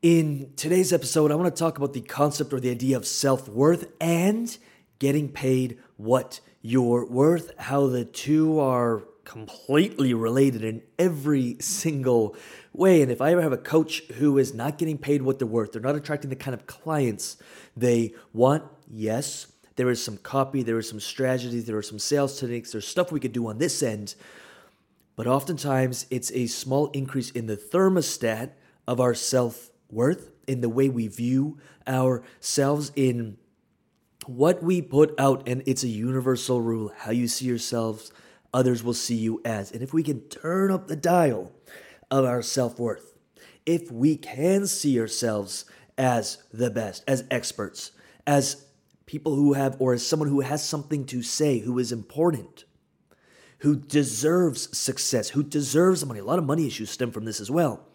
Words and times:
In 0.00 0.52
today's 0.54 0.92
episode, 0.92 1.32
I 1.32 1.34
want 1.34 1.52
to 1.52 1.58
talk 1.58 1.76
about 1.76 1.92
the 1.92 2.00
concept 2.00 2.52
or 2.52 2.60
the 2.60 2.70
idea 2.70 2.96
of 2.96 3.04
self 3.04 3.48
worth 3.48 3.90
and 4.00 4.56
getting 5.00 5.28
paid 5.28 5.76
what 5.96 6.38
you're 6.62 7.04
worth, 7.04 7.50
how 7.58 7.88
the 7.88 8.04
two 8.04 8.60
are 8.60 9.02
completely 9.24 10.14
related 10.14 10.62
in 10.62 10.82
every 11.00 11.56
single 11.58 12.36
way. 12.72 13.02
And 13.02 13.10
if 13.10 13.20
I 13.20 13.32
ever 13.32 13.42
have 13.42 13.52
a 13.52 13.58
coach 13.58 14.04
who 14.18 14.38
is 14.38 14.54
not 14.54 14.78
getting 14.78 14.98
paid 14.98 15.22
what 15.22 15.40
they're 15.40 15.48
worth, 15.48 15.72
they're 15.72 15.82
not 15.82 15.96
attracting 15.96 16.30
the 16.30 16.36
kind 16.36 16.54
of 16.54 16.68
clients 16.68 17.36
they 17.76 18.14
want, 18.32 18.62
yes, 18.88 19.48
there 19.74 19.90
is 19.90 20.00
some 20.00 20.18
copy, 20.18 20.62
there 20.62 20.78
is 20.78 20.88
some 20.88 21.00
strategies, 21.00 21.64
there 21.64 21.76
are 21.76 21.82
some 21.82 21.98
sales 21.98 22.38
techniques, 22.38 22.70
there's 22.70 22.86
stuff 22.86 23.10
we 23.10 23.18
could 23.18 23.32
do 23.32 23.48
on 23.48 23.58
this 23.58 23.82
end. 23.82 24.14
But 25.16 25.26
oftentimes, 25.26 26.06
it's 26.08 26.30
a 26.30 26.46
small 26.46 26.86
increase 26.92 27.32
in 27.32 27.48
the 27.48 27.56
thermostat 27.56 28.52
of 28.86 29.00
our 29.00 29.14
self 29.14 29.70
worth, 29.90 30.30
in 30.46 30.60
the 30.60 30.68
way 30.68 30.88
we 30.88 31.08
view 31.08 31.58
ourselves, 31.86 32.92
in 32.96 33.36
what 34.26 34.62
we 34.62 34.82
put 34.82 35.18
out. 35.18 35.48
And 35.48 35.62
it's 35.66 35.82
a 35.82 35.88
universal 35.88 36.60
rule 36.60 36.92
how 36.96 37.10
you 37.10 37.28
see 37.28 37.46
yourselves 37.46 38.12
others 38.52 38.82
will 38.82 38.94
see 38.94 39.14
you 39.14 39.40
as. 39.44 39.72
And 39.72 39.82
if 39.82 39.92
we 39.92 40.02
can 40.02 40.20
turn 40.22 40.70
up 40.70 40.88
the 40.88 40.96
dial 40.96 41.52
of 42.10 42.24
our 42.24 42.42
self 42.42 42.78
worth, 42.78 43.14
if 43.66 43.90
we 43.90 44.16
can 44.16 44.66
see 44.66 44.98
ourselves 44.98 45.64
as 45.96 46.38
the 46.52 46.70
best, 46.70 47.04
as 47.06 47.24
experts, 47.30 47.92
as 48.26 48.64
people 49.06 49.34
who 49.34 49.54
have, 49.54 49.76
or 49.78 49.94
as 49.94 50.06
someone 50.06 50.28
who 50.28 50.40
has 50.40 50.66
something 50.66 51.04
to 51.06 51.22
say, 51.22 51.58
who 51.58 51.78
is 51.78 51.92
important, 51.92 52.64
who 53.58 53.76
deserves 53.76 54.76
success, 54.76 55.30
who 55.30 55.42
deserves 55.42 56.04
money. 56.06 56.20
A 56.20 56.24
lot 56.24 56.38
of 56.38 56.44
money 56.44 56.66
issues 56.66 56.90
stem 56.90 57.10
from 57.10 57.24
this 57.24 57.40
as 57.40 57.50
well. 57.50 57.87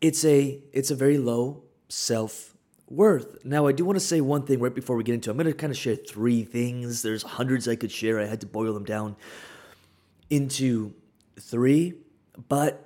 It's 0.00 0.24
a 0.24 0.62
it's 0.72 0.90
a 0.90 0.94
very 0.94 1.18
low 1.18 1.64
self 1.88 2.54
worth. 2.88 3.44
Now, 3.44 3.66
I 3.66 3.72
do 3.72 3.84
want 3.84 3.96
to 3.96 4.04
say 4.04 4.20
one 4.20 4.42
thing 4.42 4.58
right 4.58 4.74
before 4.74 4.96
we 4.96 5.04
get 5.04 5.14
into 5.14 5.30
it. 5.30 5.32
I'm 5.32 5.36
going 5.36 5.46
to 5.46 5.52
kind 5.52 5.70
of 5.70 5.78
share 5.78 5.94
three 5.94 6.42
things. 6.42 7.02
There's 7.02 7.22
hundreds 7.22 7.68
I 7.68 7.76
could 7.76 7.92
share. 7.92 8.18
I 8.20 8.26
had 8.26 8.40
to 8.40 8.46
boil 8.46 8.74
them 8.74 8.84
down 8.84 9.16
into 10.28 10.92
three, 11.38 11.94
but 12.48 12.84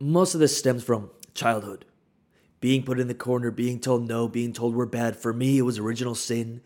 most 0.00 0.34
of 0.34 0.40
this 0.40 0.56
stems 0.56 0.82
from 0.82 1.10
childhood. 1.34 1.84
Being 2.60 2.82
put 2.82 2.98
in 2.98 3.06
the 3.06 3.14
corner, 3.14 3.50
being 3.50 3.78
told 3.78 4.08
no, 4.08 4.26
being 4.26 4.52
told 4.52 4.74
we're 4.74 4.86
bad. 4.86 5.14
For 5.14 5.32
me, 5.32 5.58
it 5.58 5.62
was 5.62 5.78
original 5.78 6.14
sin. 6.14 6.60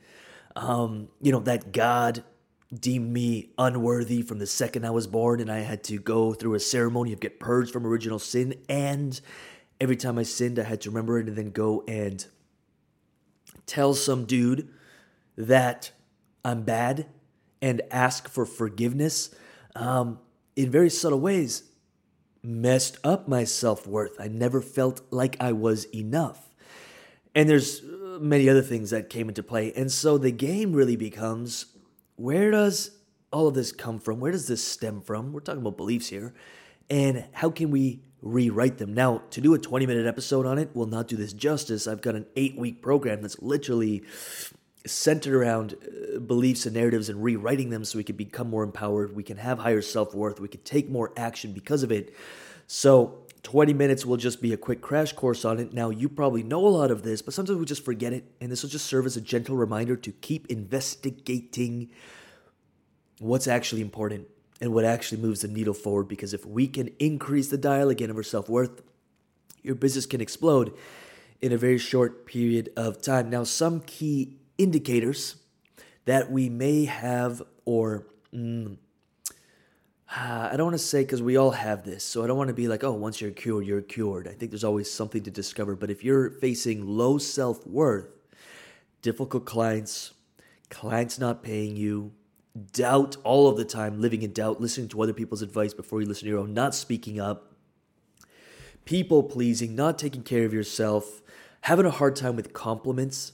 Um, 0.56 1.08
you 1.20 1.32
know, 1.32 1.40
that 1.40 1.72
God 1.72 2.24
deemed 2.78 3.12
me 3.12 3.50
unworthy 3.58 4.22
from 4.22 4.38
the 4.38 4.46
second 4.46 4.84
I 4.84 4.90
was 4.90 5.06
born, 5.06 5.40
and 5.40 5.50
I 5.50 5.60
had 5.60 5.84
to 5.84 5.98
go 5.98 6.32
through 6.32 6.54
a 6.54 6.60
ceremony 6.60 7.12
of 7.12 7.20
get 7.20 7.38
purged 7.40 7.72
from 7.72 7.86
original 7.86 8.18
sin 8.18 8.54
and 8.68 9.20
every 9.82 9.96
time 9.96 10.16
I 10.16 10.22
sinned, 10.22 10.60
I 10.60 10.62
had 10.62 10.80
to 10.82 10.90
remember 10.90 11.18
it 11.18 11.26
and 11.26 11.36
then 11.36 11.50
go 11.50 11.82
and 11.88 12.24
tell 13.66 13.94
some 13.94 14.26
dude 14.26 14.68
that 15.36 15.90
I'm 16.44 16.62
bad 16.62 17.06
and 17.60 17.82
ask 17.90 18.28
for 18.28 18.46
forgiveness 18.46 19.34
um, 19.74 20.20
in 20.54 20.70
very 20.70 20.88
subtle 20.88 21.18
ways 21.18 21.64
messed 22.44 22.96
up 23.02 23.26
my 23.26 23.42
self 23.42 23.84
worth. 23.84 24.20
I 24.20 24.28
never 24.28 24.60
felt 24.60 25.00
like 25.10 25.36
I 25.40 25.50
was 25.50 25.84
enough. 25.92 26.54
And 27.34 27.48
there's 27.48 27.82
uh, 27.82 28.18
many 28.20 28.48
other 28.48 28.62
things 28.62 28.90
that 28.90 29.10
came 29.10 29.28
into 29.28 29.42
play. 29.42 29.72
And 29.72 29.90
so 29.90 30.16
the 30.16 30.30
game 30.30 30.74
really 30.74 30.96
becomes 30.96 31.66
where 32.16 32.50
does 32.50 32.92
all 33.32 33.48
of 33.48 33.54
this 33.54 33.72
come 33.72 33.98
from? 33.98 34.20
Where 34.20 34.32
does 34.32 34.46
this 34.46 34.62
stem 34.62 35.00
from? 35.00 35.32
We're 35.32 35.40
talking 35.40 35.62
about 35.62 35.76
beliefs 35.76 36.08
here. 36.08 36.34
And 36.90 37.24
how 37.32 37.50
can 37.50 37.70
we 37.70 38.00
rewrite 38.22 38.78
them. 38.78 38.94
Now, 38.94 39.22
to 39.30 39.40
do 39.40 39.52
a 39.52 39.58
20 39.58 39.84
minute 39.86 40.06
episode 40.06 40.46
on 40.46 40.58
it 40.58 40.74
will 40.74 40.86
not 40.86 41.08
do 41.08 41.16
this 41.16 41.32
justice. 41.32 41.86
I've 41.86 42.00
got 42.00 42.14
an 42.14 42.26
eight 42.36 42.56
week 42.56 42.80
program 42.80 43.20
that's 43.20 43.40
literally 43.42 44.04
centered 44.86 45.34
around 45.34 45.74
uh, 45.74 46.20
beliefs 46.20 46.64
and 46.64 46.74
narratives 46.74 47.08
and 47.08 47.22
rewriting 47.22 47.70
them 47.70 47.84
so 47.84 47.98
we 47.98 48.04
can 48.04 48.16
become 48.16 48.48
more 48.48 48.62
empowered. 48.62 49.14
We 49.14 49.24
can 49.24 49.36
have 49.36 49.58
higher 49.58 49.82
self 49.82 50.14
worth. 50.14 50.40
We 50.40 50.48
can 50.48 50.62
take 50.62 50.88
more 50.88 51.12
action 51.16 51.52
because 51.52 51.82
of 51.82 51.90
it. 51.92 52.14
So, 52.68 53.21
20 53.42 53.74
minutes 53.74 54.06
will 54.06 54.16
just 54.16 54.40
be 54.40 54.52
a 54.52 54.56
quick 54.56 54.80
crash 54.80 55.12
course 55.12 55.44
on 55.44 55.58
it. 55.58 55.72
Now, 55.72 55.90
you 55.90 56.08
probably 56.08 56.42
know 56.42 56.64
a 56.64 56.68
lot 56.68 56.90
of 56.90 57.02
this, 57.02 57.22
but 57.22 57.34
sometimes 57.34 57.58
we 57.58 57.64
just 57.64 57.84
forget 57.84 58.12
it. 58.12 58.24
And 58.40 58.52
this 58.52 58.62
will 58.62 58.70
just 58.70 58.86
serve 58.86 59.04
as 59.04 59.16
a 59.16 59.20
gentle 59.20 59.56
reminder 59.56 59.96
to 59.96 60.12
keep 60.12 60.46
investigating 60.46 61.90
what's 63.18 63.48
actually 63.48 63.80
important 63.80 64.28
and 64.60 64.72
what 64.72 64.84
actually 64.84 65.20
moves 65.20 65.40
the 65.40 65.48
needle 65.48 65.74
forward. 65.74 66.06
Because 66.06 66.32
if 66.32 66.46
we 66.46 66.68
can 66.68 66.88
increase 67.00 67.48
the 67.48 67.58
dial 67.58 67.88
again 67.90 68.10
of 68.10 68.16
our 68.16 68.22
self 68.22 68.48
worth, 68.48 68.82
your 69.62 69.74
business 69.74 70.06
can 70.06 70.20
explode 70.20 70.72
in 71.40 71.52
a 71.52 71.56
very 71.56 71.78
short 71.78 72.26
period 72.26 72.70
of 72.76 73.02
time. 73.02 73.28
Now, 73.28 73.42
some 73.42 73.80
key 73.80 74.38
indicators 74.56 75.36
that 76.04 76.30
we 76.30 76.48
may 76.48 76.84
have, 76.84 77.42
or 77.64 78.06
mm, 78.32 78.76
Uh, 80.14 80.50
I 80.52 80.56
don't 80.56 80.66
want 80.66 80.74
to 80.74 80.78
say 80.78 81.02
because 81.02 81.22
we 81.22 81.38
all 81.38 81.52
have 81.52 81.84
this, 81.84 82.04
so 82.04 82.22
I 82.22 82.26
don't 82.26 82.36
want 82.36 82.48
to 82.48 82.54
be 82.54 82.68
like, 82.68 82.84
oh, 82.84 82.92
once 82.92 83.22
you're 83.22 83.30
cured, 83.30 83.64
you're 83.64 83.80
cured. 83.80 84.28
I 84.28 84.32
think 84.32 84.50
there's 84.50 84.64
always 84.64 84.90
something 84.90 85.22
to 85.22 85.30
discover. 85.30 85.74
But 85.74 85.90
if 85.90 86.04
you're 86.04 86.28
facing 86.28 86.86
low 86.86 87.16
self 87.16 87.66
worth, 87.66 88.08
difficult 89.00 89.46
clients, 89.46 90.12
clients 90.68 91.18
not 91.18 91.42
paying 91.42 91.76
you, 91.76 92.12
doubt 92.72 93.16
all 93.24 93.48
of 93.48 93.56
the 93.56 93.64
time, 93.64 94.02
living 94.02 94.20
in 94.20 94.34
doubt, 94.34 94.60
listening 94.60 94.88
to 94.88 95.02
other 95.02 95.14
people's 95.14 95.40
advice 95.40 95.72
before 95.72 96.02
you 96.02 96.06
listen 96.06 96.24
to 96.24 96.30
your 96.30 96.40
own, 96.40 96.52
not 96.52 96.74
speaking 96.74 97.18
up, 97.18 97.54
people 98.84 99.22
pleasing, 99.22 99.74
not 99.74 99.98
taking 99.98 100.22
care 100.22 100.44
of 100.44 100.52
yourself, 100.52 101.22
having 101.62 101.86
a 101.86 101.90
hard 101.90 102.16
time 102.16 102.36
with 102.36 102.52
compliments. 102.52 103.32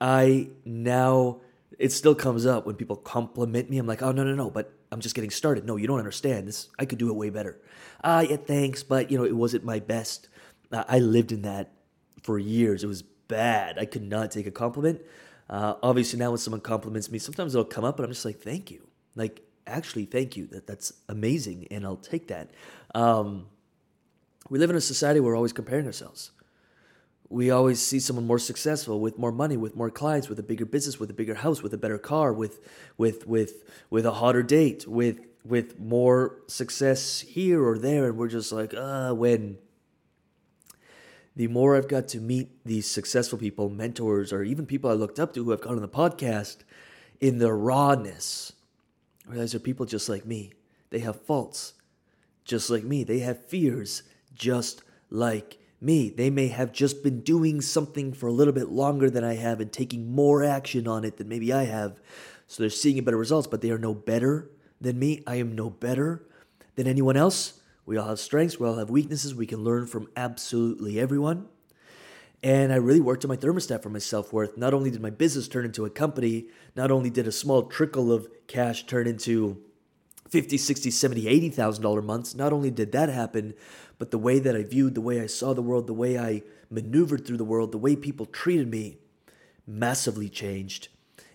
I 0.00 0.48
now, 0.64 1.40
it 1.78 1.92
still 1.92 2.16
comes 2.16 2.46
up 2.46 2.66
when 2.66 2.74
people 2.74 2.96
compliment 2.96 3.70
me. 3.70 3.78
I'm 3.78 3.86
like, 3.86 4.02
oh, 4.02 4.10
no, 4.10 4.24
no, 4.24 4.34
no, 4.34 4.50
but 4.50 4.74
I'm 4.90 5.00
just 5.00 5.14
getting 5.14 5.30
started. 5.30 5.64
No, 5.64 5.76
you 5.76 5.86
don't 5.86 5.98
understand. 5.98 6.48
This, 6.48 6.68
I 6.78 6.84
could 6.84 6.98
do 6.98 7.08
it 7.08 7.14
way 7.14 7.30
better. 7.30 7.60
Ah, 8.02 8.20
yeah, 8.20 8.36
thanks, 8.36 8.82
but 8.82 9.10
you 9.10 9.18
know, 9.18 9.24
it 9.24 9.36
wasn't 9.36 9.64
my 9.64 9.80
best. 9.80 10.28
Uh, 10.72 10.84
I 10.88 10.98
lived 10.98 11.32
in 11.32 11.42
that 11.42 11.72
for 12.22 12.38
years. 12.38 12.84
It 12.84 12.86
was 12.86 13.02
bad. 13.02 13.78
I 13.78 13.84
could 13.84 14.02
not 14.02 14.30
take 14.30 14.46
a 14.46 14.50
compliment. 14.50 15.00
Uh, 15.50 15.74
obviously, 15.82 16.18
now 16.18 16.30
when 16.30 16.38
someone 16.38 16.60
compliments 16.60 17.10
me, 17.10 17.18
sometimes 17.18 17.54
it'll 17.54 17.64
come 17.64 17.84
up, 17.84 17.96
but 17.96 18.04
I'm 18.04 18.10
just 18.10 18.24
like, 18.24 18.40
thank 18.40 18.70
you. 18.70 18.86
Like, 19.14 19.42
actually, 19.66 20.04
thank 20.04 20.36
you. 20.36 20.46
That 20.46 20.66
that's 20.66 20.92
amazing, 21.08 21.68
and 21.70 21.84
I'll 21.84 21.96
take 21.96 22.28
that. 22.28 22.50
Um, 22.94 23.46
we 24.50 24.58
live 24.58 24.70
in 24.70 24.76
a 24.76 24.80
society 24.80 25.20
where 25.20 25.32
we're 25.32 25.36
always 25.36 25.52
comparing 25.52 25.86
ourselves. 25.86 26.30
We 27.30 27.50
always 27.50 27.80
see 27.80 28.00
someone 28.00 28.26
more 28.26 28.38
successful, 28.38 29.00
with 29.00 29.18
more 29.18 29.32
money, 29.32 29.56
with 29.56 29.76
more 29.76 29.90
clients, 29.90 30.28
with 30.28 30.38
a 30.38 30.42
bigger 30.42 30.64
business, 30.64 30.98
with 30.98 31.10
a 31.10 31.14
bigger 31.14 31.34
house, 31.34 31.62
with 31.62 31.74
a 31.74 31.78
better 31.78 31.98
car, 31.98 32.32
with 32.32 32.60
with 32.96 33.26
with 33.26 33.64
with 33.90 34.06
a 34.06 34.14
hotter 34.14 34.42
date, 34.42 34.86
with 34.86 35.20
with 35.44 35.78
more 35.78 36.36
success 36.46 37.20
here 37.20 37.62
or 37.62 37.78
there, 37.78 38.06
and 38.08 38.16
we're 38.16 38.28
just 38.28 38.52
like, 38.52 38.74
uh, 38.74 39.12
when 39.12 39.58
the 41.36 41.48
more 41.48 41.76
I've 41.76 41.88
got 41.88 42.08
to 42.08 42.20
meet 42.20 42.64
these 42.64 42.90
successful 42.90 43.38
people, 43.38 43.68
mentors, 43.68 44.32
or 44.32 44.42
even 44.42 44.66
people 44.66 44.90
I 44.90 44.94
looked 44.94 45.20
up 45.20 45.34
to 45.34 45.44
who 45.44 45.50
have 45.50 45.60
gone 45.60 45.76
on 45.76 45.82
the 45.82 45.88
podcast 45.88 46.58
in 47.20 47.38
the 47.38 47.52
rawness, 47.52 48.52
I 49.26 49.32
realize 49.32 49.52
they're 49.52 49.60
people 49.60 49.86
just 49.86 50.08
like 50.08 50.26
me. 50.26 50.52
They 50.90 51.00
have 51.00 51.20
faults 51.20 51.74
just 52.44 52.70
like 52.70 52.82
me. 52.82 53.04
They 53.04 53.20
have 53.20 53.44
fears 53.46 54.02
just 54.34 54.82
like 55.10 55.57
me. 55.80 56.10
They 56.10 56.30
may 56.30 56.48
have 56.48 56.72
just 56.72 57.02
been 57.02 57.20
doing 57.20 57.60
something 57.60 58.12
for 58.12 58.26
a 58.26 58.32
little 58.32 58.52
bit 58.52 58.68
longer 58.68 59.10
than 59.10 59.24
I 59.24 59.34
have 59.34 59.60
and 59.60 59.72
taking 59.72 60.10
more 60.10 60.42
action 60.44 60.88
on 60.88 61.04
it 61.04 61.16
than 61.16 61.28
maybe 61.28 61.52
I 61.52 61.64
have. 61.64 62.00
So 62.46 62.62
they're 62.62 62.70
seeing 62.70 63.02
better 63.04 63.16
results, 63.16 63.46
but 63.46 63.60
they 63.60 63.70
are 63.70 63.78
no 63.78 63.94
better 63.94 64.50
than 64.80 64.98
me. 64.98 65.22
I 65.26 65.36
am 65.36 65.54
no 65.54 65.70
better 65.70 66.26
than 66.76 66.86
anyone 66.86 67.16
else. 67.16 67.60
We 67.86 67.96
all 67.96 68.08
have 68.08 68.20
strengths, 68.20 68.60
we 68.60 68.66
all 68.66 68.76
have 68.76 68.90
weaknesses. 68.90 69.34
We 69.34 69.46
can 69.46 69.64
learn 69.64 69.86
from 69.86 70.08
absolutely 70.16 71.00
everyone. 71.00 71.46
And 72.42 72.72
I 72.72 72.76
really 72.76 73.00
worked 73.00 73.24
on 73.24 73.30
my 73.30 73.36
thermostat 73.36 73.82
for 73.82 73.88
my 73.88 73.98
self 73.98 74.32
worth. 74.32 74.56
Not 74.56 74.74
only 74.74 74.90
did 74.90 75.00
my 75.00 75.10
business 75.10 75.48
turn 75.48 75.64
into 75.64 75.84
a 75.84 75.90
company, 75.90 76.46
not 76.76 76.90
only 76.90 77.10
did 77.10 77.26
a 77.26 77.32
small 77.32 77.64
trickle 77.64 78.12
of 78.12 78.28
cash 78.46 78.86
turn 78.86 79.06
into 79.06 79.62
50, 80.28 80.58
60, 80.58 80.90
70, 80.90 81.26
80,000 81.26 81.82
dollar 81.82 82.02
months, 82.02 82.34
not 82.34 82.52
only 82.52 82.70
did 82.70 82.92
that 82.92 83.08
happen, 83.08 83.54
but 83.98 84.10
the 84.10 84.18
way 84.18 84.38
that 84.38 84.56
I 84.56 84.62
viewed, 84.62 84.94
the 84.94 85.00
way 85.00 85.20
I 85.20 85.26
saw 85.26 85.52
the 85.52 85.62
world, 85.62 85.86
the 85.86 85.94
way 85.94 86.18
I 86.18 86.42
maneuvered 86.70 87.26
through 87.26 87.36
the 87.36 87.44
world, 87.44 87.72
the 87.72 87.78
way 87.78 87.96
people 87.96 88.26
treated 88.26 88.68
me 88.68 88.98
massively 89.66 90.28
changed. 90.28 90.88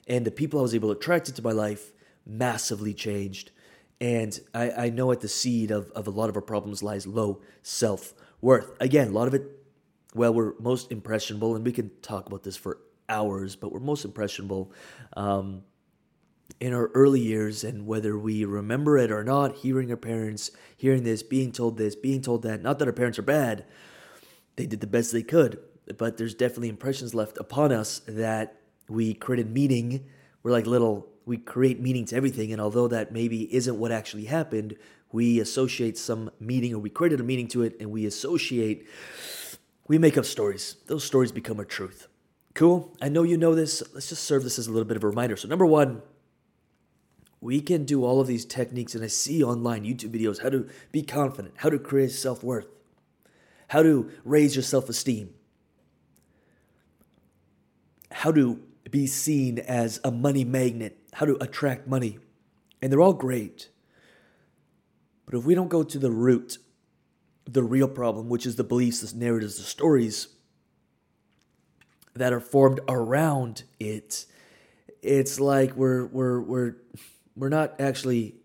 And 0.08 0.26
the 0.26 0.32
people 0.32 0.60
I 0.60 0.64
was 0.64 0.76
able 0.76 0.94
to 0.94 1.00
attract 1.00 1.30
into 1.30 1.42
my 1.42 1.52
life 1.52 1.92
massively 2.26 2.94
changed. 2.94 3.52
And 4.02 4.38
I, 4.54 4.72
I 4.72 4.90
know 4.90 5.12
at 5.12 5.22
the 5.22 5.28
seed 5.28 5.72
of, 5.72 5.92
of 5.92 6.08
a 6.08 6.12
lot 6.12 6.30
of 6.30 6.36
our 6.36 6.42
problems 6.42 6.84
lies 6.84 7.08
low 7.08 7.42
self 7.62 8.14
worth. 8.42 8.76
Again, 8.80 9.10
a 9.10 9.12
lot 9.12 9.28
of 9.28 9.34
it, 9.34 9.44
well, 10.14 10.34
we're 10.34 10.54
most 10.60 10.92
impressionable, 10.92 11.56
and 11.56 11.66
we 11.66 11.72
can 11.72 11.92
talk 12.02 12.28
about 12.28 12.44
this 12.44 12.58
for 12.58 12.80
hours, 13.08 13.56
but 13.56 13.72
we're 13.72 13.80
most 13.80 14.06
impressionable 14.06 14.72
um, 15.16 15.64
in 16.60 16.74
our 16.74 16.88
early 16.94 17.22
years, 17.22 17.64
and 17.64 17.86
whether 17.86 18.18
we 18.18 18.46
remember 18.46 18.98
it 18.98 19.12
or 19.12 19.24
not, 19.24 19.58
hearing 19.58 19.90
our 19.92 19.98
parents, 19.98 20.52
hearing 20.78 21.04
this, 21.04 21.24
being 21.24 21.52
told 21.52 21.78
this, 21.78 21.96
being 21.96 22.22
told 22.22 22.44
that, 22.44 22.62
not 22.62 22.80
that 22.80 22.88
our 22.88 22.94
parents 22.94 23.20
are 23.20 23.24
bad, 23.24 23.66
they 24.56 24.66
did 24.66 24.80
the 24.80 24.88
best 24.88 25.12
they 25.12 25.24
could, 25.24 25.60
but 25.98 26.18
there's 26.18 26.36
definitely 26.36 26.70
impressions 26.70 27.14
left 27.14 27.38
upon 27.38 27.72
us 27.72 28.02
that 28.08 28.62
we 28.88 29.14
created 29.14 29.52
meaning. 29.52 30.06
We're 30.44 30.52
like 30.52 30.68
little, 30.68 31.08
we 31.26 31.38
create 31.38 31.80
meaning 31.80 32.06
to 32.06 32.16
everything, 32.16 32.52
and 32.52 32.62
although 32.62 32.88
that 32.88 33.12
maybe 33.12 33.54
isn't 33.54 33.78
what 33.78 33.92
actually 33.92 34.26
happened, 34.26 34.76
we 35.12 35.40
associate 35.40 35.98
some 35.98 36.32
meaning 36.40 36.74
or 36.74 36.80
we 36.80 36.90
created 36.90 37.20
a 37.20 37.24
meaning 37.24 37.48
to 37.48 37.64
it 37.64 37.78
and 37.80 37.92
we 37.92 38.06
associate, 38.06 38.88
we 39.88 39.98
make 39.98 40.18
up 40.18 40.26
stories. 40.26 40.78
Those 40.88 41.04
stories 41.04 41.32
become 41.32 41.60
our 41.60 41.66
truth. 41.66 42.08
Cool. 42.56 42.96
I 43.02 43.10
know 43.10 43.24
you 43.24 43.38
know 43.38 43.56
this. 43.56 43.82
Let's 43.94 44.10
just 44.10 44.24
serve 44.24 44.44
this 44.44 44.60
as 44.60 44.68
a 44.68 44.72
little 44.72 44.88
bit 44.88 44.98
of 44.98 45.04
a 45.04 45.08
reminder. 45.08 45.36
So, 45.36 45.48
number 45.48 45.66
one, 45.66 46.02
we 47.44 47.60
can 47.60 47.84
do 47.84 48.06
all 48.06 48.22
of 48.22 48.28
these 48.28 48.46
techniques, 48.46 48.96
and 48.96 49.04
I 49.04 49.08
see 49.08 49.44
online 49.44 49.84
YouTube 49.84 50.18
videos 50.18 50.42
how 50.42 50.50
to 50.50 50.68
be 50.94 51.02
confident, 51.04 51.56
how 51.58 51.70
to 51.70 51.78
create 51.78 52.12
self 52.12 52.42
worth, 52.42 52.68
how 53.68 53.84
to 53.84 54.10
raise 54.24 54.56
your 54.56 54.64
self 54.64 54.88
esteem, 54.88 55.34
how 58.12 58.32
to 58.32 58.62
be 58.90 59.08
seen 59.08 59.60
as 59.60 60.00
a 60.06 60.12
money 60.12 60.46
magnet, 60.46 60.98
how 61.14 61.26
to 61.26 61.38
attract 61.44 61.86
money. 61.86 62.18
And 62.82 62.92
they're 62.92 63.02
all 63.02 63.14
great. 63.14 63.70
But 65.26 65.36
if 65.36 65.44
we 65.44 65.54
don't 65.54 65.70
go 65.70 65.84
to 65.84 66.00
the 66.00 66.12
root, 66.12 66.60
the 67.46 67.64
real 67.64 67.90
problem, 67.90 68.30
which 68.30 68.46
is 68.46 68.56
the 68.56 68.64
beliefs, 68.64 69.02
the 69.02 69.18
narratives, 69.18 69.58
the 69.58 69.64
stories 69.64 70.30
that 72.16 72.32
are 72.32 72.40
formed 72.40 72.80
around 72.88 73.64
it, 73.82 74.26
it's 75.02 75.42
like 75.42 75.76
we're 75.76 76.06
we're 76.06 76.40
we're 76.40 76.76
we're 77.36 77.50
not 77.50 77.80
actually 77.80 78.36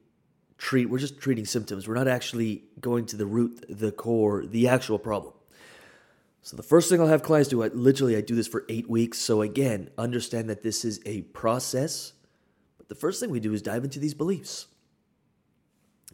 treat 0.57 0.91
we're 0.91 0.99
just 0.99 1.21
treating 1.21 1.45
symptoms. 1.45 1.87
We're 1.87 1.95
not 1.95 2.09
actually 2.09 2.65
going 2.81 3.07
to 3.07 3.17
the 3.17 3.27
root, 3.27 3.65
the 3.69 3.93
core, 3.93 4.45
the 4.45 4.69
actual 4.69 4.99
problem. 4.99 5.35
So 6.43 6.57
the 6.57 6.63
first 6.63 6.89
thing 6.89 7.01
I'll 7.01 7.09
have 7.09 7.23
clients 7.23 7.49
do, 7.51 7.63
I 7.63 7.69
literally 7.69 8.17
I 8.17 8.21
do 8.21 8.35
this 8.35 8.49
for 8.49 8.65
eight 8.69 8.89
weeks. 8.89 9.19
So 9.19 9.43
again, 9.43 9.91
understand 9.99 10.49
that 10.49 10.63
this 10.63 10.85
is 10.85 11.01
a 11.05 11.23
process. 11.23 12.15
But 12.79 12.89
the 12.89 12.95
first 12.95 13.21
thing 13.21 13.31
we 13.31 13.41
do 13.41 13.53
is 13.53 13.63
dive 13.63 13.85
into 13.85 13.99
these 13.99 14.15
beliefs. 14.15 14.67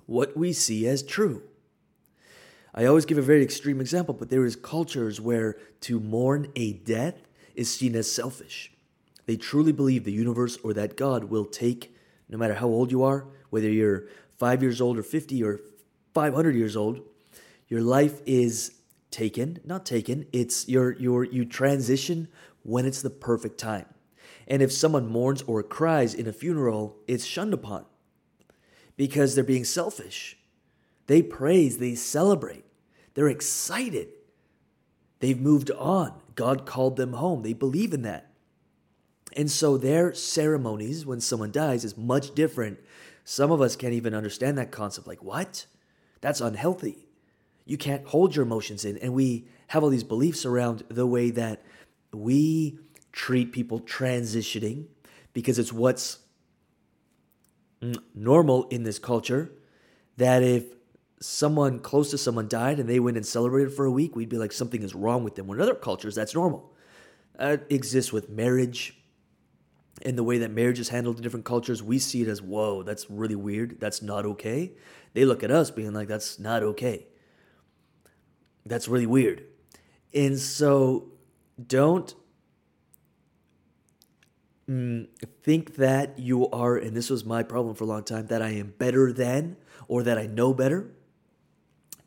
What 0.07 0.37
we 0.37 0.53
see 0.53 0.87
as 0.87 1.03
true. 1.03 1.43
I 2.75 2.87
always 2.87 3.05
give 3.05 3.19
a 3.19 3.23
very 3.23 3.43
extreme 3.43 3.81
example, 3.81 4.15
but 4.15 4.31
there 4.31 4.45
is 4.45 4.57
cultures 4.57 5.21
where 5.21 5.57
to 5.83 6.01
mourn 6.01 6.51
a 6.57 6.73
death 6.73 7.29
is 7.55 7.73
seen 7.73 7.95
as 7.95 8.11
selfish. 8.11 8.73
They 9.27 9.37
truly 9.37 9.71
believe 9.71 10.05
the 10.05 10.13
universe 10.13 10.59
or 10.65 10.75
that 10.75 10.97
God 10.97 11.25
will 11.25 11.45
take, 11.45 11.94
no 12.29 12.39
matter 12.39 12.55
how 12.55 12.67
old 12.67 12.91
you 12.91 13.03
are, 13.03 13.27
whether 13.51 13.71
you're 13.71 14.09
five 14.39 14.63
years 14.63 14.81
old 14.81 14.99
or 14.99 15.03
50 15.03 15.43
or 15.43 15.61
500 16.13 16.55
years 16.55 16.77
old, 16.77 17.01
your 17.69 17.81
life 17.81 18.21
is 18.27 18.81
taken, 19.11 19.61
not 19.65 19.87
taken, 19.87 20.27
it's 20.33 20.69
your, 20.69 20.93
your, 20.99 21.25
you 21.25 21.45
transition 21.45 22.29
when 22.63 22.87
it's 22.87 23.03
the 23.03 23.11
perfect 23.11 23.59
time. 23.59 23.87
And 24.47 24.61
if 24.61 24.73
someone 24.73 25.09
mourns 25.09 25.43
or 25.43 25.63
cries 25.63 26.15
in 26.15 26.27
a 26.27 26.33
funeral, 26.33 26.97
it's 27.07 27.25
shunned 27.25 27.55
upon 27.55 27.87
because 28.97 29.35
they're 29.35 29.45
being 29.45 29.65
selfish. 29.65 30.37
They 31.07 31.23
praise, 31.23 31.79
they 31.79 31.95
celebrate, 31.95 32.65
they're 33.15 33.29
excited. 33.29 34.09
They've 35.21 35.41
moved 35.41 35.71
on. 35.71 36.21
God 36.35 36.67
called 36.67 36.97
them 36.97 37.15
home. 37.15 37.43
They 37.43 37.55
believe 37.55 37.95
in 37.95 38.03
that. 38.03 38.34
And 39.37 39.51
so 39.51 39.77
their 39.77 40.15
ceremonies 40.15 41.05
when 41.05 41.21
someone 41.21 41.51
dies 41.51 41.85
is 41.85 41.97
much 41.97 42.35
different. 42.35 42.79
Some 43.25 43.51
of 43.51 43.61
us 43.61 43.77
can't 43.77 43.95
even 43.95 44.15
understand 44.15 44.59
that 44.59 44.71
concept. 44.71 45.07
Like, 45.07 45.23
what? 45.23 45.67
That's 46.21 46.41
unhealthy. 46.41 47.09
You 47.65 47.77
can't 47.77 48.07
hold 48.07 48.37
your 48.37 48.45
emotions 48.45 48.85
in. 48.85 48.99
And 48.99 49.15
we 49.15 49.47
have 49.69 49.83
all 49.83 49.91
these 49.91 50.05
beliefs 50.05 50.45
around 50.45 50.85
the 50.89 51.07
way 51.07 51.31
that 51.31 51.63
we 52.13 52.79
treat 53.13 53.53
people 53.53 53.81
transitioning 53.81 54.87
because 55.33 55.59
it's 55.59 55.73
what's 55.73 56.19
normal 58.15 58.69
in 58.69 58.83
this 58.83 58.99
culture. 58.99 59.53
That 60.17 60.43
if 60.43 60.65
someone 61.21 61.81
close 61.81 62.11
to 62.11 62.19
someone 62.19 62.49
died 62.49 62.79
and 62.79 62.89
they 62.89 63.01
went 63.01 63.17
and 63.17 63.27
celebrated 63.27 63.73
for 63.73 63.87
a 63.87 63.91
week, 63.91 64.15
we'd 64.15 64.29
be 64.29 64.39
like, 64.39 64.53
something 64.53 64.83
is 64.83 64.95
wrong 64.95 65.25
with 65.25 65.35
them. 65.35 65.47
When 65.47 65.59
in 65.59 65.63
other 65.63 65.75
cultures, 65.75 66.15
that's 66.15 66.35
normal. 66.35 66.73
That 67.39 67.65
exists 67.71 68.13
with 68.13 68.29
marriage 68.29 68.97
and 70.03 70.19
the 70.19 70.25
way 70.25 70.39
that 70.39 70.51
marriage 70.51 70.81
is 70.81 70.89
handled 70.89 71.17
in 71.17 71.23
different 71.23 71.45
cultures. 71.45 71.83
We 71.83 71.99
see 71.99 72.23
it 72.23 72.29
as, 72.29 72.43
whoa, 72.43 72.83
that's 72.83 73.11
really 73.11 73.37
weird. 73.37 73.79
That's 73.81 74.03
not 74.03 74.25
okay. 74.27 74.73
They 75.13 75.25
look 75.25 75.43
at 75.43 75.51
us 75.51 75.71
being 75.71 75.93
like, 75.93 76.09
that's 76.09 76.39
not 76.39 76.63
okay. 76.63 77.07
That's 78.67 78.89
really 78.89 79.07
weird. 79.07 79.45
And 80.13 80.39
so 80.39 81.13
don't 81.65 82.15
mm, 84.69 85.07
think 85.43 85.77
that 85.77 86.19
you 86.19 86.49
are, 86.51 86.77
and 86.77 86.97
this 86.97 87.11
was 87.11 87.25
my 87.25 87.43
problem 87.43 87.75
for 87.75 87.85
a 87.85 87.87
long 87.87 88.05
time, 88.05 88.27
that 88.27 88.43
I 88.43 88.51
am 88.51 88.75
better 88.79 89.13
than 89.13 89.57
or 89.87 90.03
that 90.03 90.19
I 90.19 90.27
know 90.27 90.53
better 90.55 90.91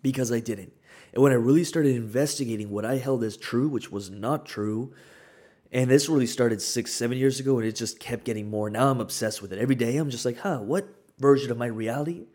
because 0.01 0.31
I 0.31 0.39
didn't. 0.39 0.73
And 1.13 1.23
when 1.23 1.31
I 1.31 1.35
really 1.35 1.63
started 1.63 1.95
investigating 1.95 2.69
what 2.69 2.85
I 2.85 2.97
held 2.97 3.23
as 3.23 3.37
true, 3.37 3.69
which 3.69 3.91
was 3.91 4.09
not 4.09 4.45
true, 4.45 4.93
and 5.71 5.89
this 5.89 6.09
really 6.09 6.27
started 6.27 6.61
six, 6.61 6.93
seven 6.93 7.17
years 7.17 7.39
ago, 7.39 7.57
and 7.57 7.67
it 7.67 7.75
just 7.75 7.99
kept 7.99 8.25
getting 8.25 8.49
more. 8.49 8.69
Now 8.69 8.89
I'm 8.89 9.01
obsessed 9.01 9.41
with 9.41 9.51
it. 9.51 9.59
Every 9.59 9.75
day 9.75 9.97
I'm 9.97 10.09
just 10.09 10.25
like, 10.25 10.39
huh, 10.39 10.59
what 10.59 10.87
version 11.19 11.51
of 11.51 11.57
my 11.57 11.65
reality 11.65 12.27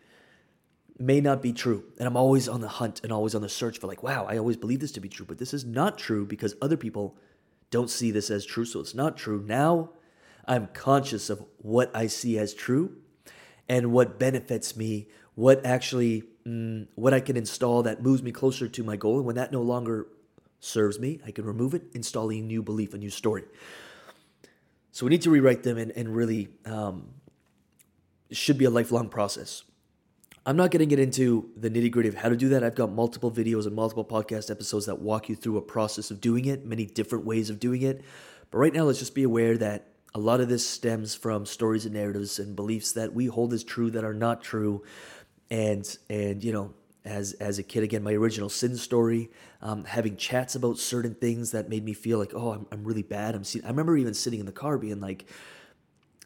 may 0.99 1.21
not 1.21 1.41
be 1.41 1.53
true? 1.53 1.85
And 1.99 2.07
I'm 2.07 2.17
always 2.17 2.49
on 2.49 2.61
the 2.61 2.69
hunt 2.69 3.01
and 3.03 3.13
always 3.13 3.35
on 3.35 3.43
the 3.43 3.49
search 3.49 3.79
for, 3.79 3.87
like, 3.87 4.03
wow, 4.03 4.27
I 4.29 4.39
always 4.39 4.57
believe 4.57 4.81
this 4.81 4.93
to 4.93 5.01
be 5.01 5.09
true, 5.09 5.27
but 5.27 5.39
this 5.39 5.55
is 5.55 5.65
not 5.65 5.99
true 5.99 6.27
because 6.27 6.55
other 6.61 6.77
people 6.77 7.17
don't 7.71 7.91
see 7.91 8.11
this 8.11 8.31
as 8.31 8.45
true, 8.45 8.65
so 8.65 8.81
it's 8.81 8.95
not 8.95 9.17
true. 9.17 9.43
Now 9.47 9.91
I'm 10.47 10.67
conscious 10.69 11.31
of 11.31 11.45
what 11.59 11.91
I 11.95 12.07
see 12.07 12.39
as 12.39 12.53
true 12.55 12.97
and 13.69 13.93
what 13.93 14.19
benefits 14.19 14.77
me, 14.77 15.09
what 15.35 15.65
actually 15.65 16.25
mm, 16.47 16.87
what 16.95 17.15
I 17.15 17.21
can 17.21 17.37
install 17.37 17.83
that 17.85 18.03
moves 18.03 18.23
me 18.23 18.33
closer 18.33 18.69
to 18.69 18.85
my 18.85 18.97
goal. 18.97 19.17
And 19.17 19.27
when 19.27 19.37
that 19.37 19.53
no 19.53 19.63
longer 19.63 20.09
serves 20.65 20.99
me, 20.99 21.21
I 21.27 21.33
can 21.33 21.45
remove 21.45 21.75
it, 21.75 21.83
install 21.93 22.31
a 22.31 22.41
new 22.41 22.63
belief, 22.63 22.95
a 22.95 22.99
new 22.99 23.11
story. 23.11 23.45
So 24.93 25.05
we 25.05 25.11
need 25.11 25.23
to 25.23 25.31
rewrite 25.31 25.63
them 25.63 25.77
and, 25.77 25.91
and 25.93 26.15
really, 26.15 26.49
um, 26.65 27.09
should 28.31 28.59
be 28.59 28.65
a 28.65 28.71
lifelong 28.71 29.09
process. 29.09 29.65
I'm 30.45 30.57
not 30.57 30.71
going 30.71 30.81
to 30.81 30.87
get 30.87 30.99
into 30.99 31.51
the 31.57 31.71
nitty 31.71 31.91
gritty 31.91 32.09
of 32.09 32.15
how 32.15 32.29
to 32.29 32.37
do 32.37 32.49
that. 32.51 32.65
I've 32.65 32.75
got 32.75 32.91
multiple 32.91 33.31
videos 33.31 33.67
and 33.67 33.75
multiple 33.75 34.05
podcast 34.05 34.51
episodes 34.51 34.87
that 34.87 35.01
walk 35.01 35.29
you 35.29 35.37
through 35.37 35.57
a 35.57 35.63
process 35.63 36.11
of 36.11 36.21
doing 36.21 36.47
it, 36.47 36.65
many 36.65 36.87
different 36.87 37.25
ways 37.25 37.51
of 37.51 37.61
doing 37.61 37.83
it. 37.83 38.03
But 38.51 38.59
right 38.59 38.73
now, 38.73 38.85
let's 38.85 38.99
just 38.99 39.15
be 39.15 39.23
aware 39.23 39.57
that 39.59 39.89
a 40.15 40.19
lot 40.19 40.41
of 40.41 40.49
this 40.49 40.67
stems 40.67 41.15
from 41.15 41.47
stories 41.47 41.87
and 41.87 41.95
narratives 41.95 42.39
and 42.39 42.55
beliefs 42.55 42.93
that 42.93 43.15
we 43.15 43.27
hold 43.27 43.53
as 43.53 43.65
true 43.65 43.91
that 43.91 44.05
are 44.05 44.15
not 44.15 44.43
true 44.43 44.83
and 45.51 45.99
and 46.09 46.43
you 46.43 46.53
know 46.53 46.73
as 47.05 47.33
as 47.35 47.59
a 47.59 47.63
kid. 47.63 47.83
Again 47.83 48.03
my 48.03 48.13
original 48.13 48.49
sin 48.49 48.77
story 48.77 49.31
um, 49.61 49.85
having 49.85 50.17
chats 50.17 50.55
about 50.55 50.79
certain 50.79 51.15
things 51.15 51.51
that 51.53 51.69
made 51.69 51.85
me 51.85 51.95
feel 51.95 52.19
like 52.19 52.33
oh 52.35 52.53
i'm, 52.53 52.67
I'm 52.71 52.85
really 52.85 53.03
bad. 53.03 53.35
I'm 53.35 53.43
i 53.65 53.69
remember 53.69 53.97
even 53.97 54.15
sitting 54.15 54.41
in 54.41 54.47
the 54.47 54.53
car 54.53 54.79
being 54.79 55.01
like 55.01 55.27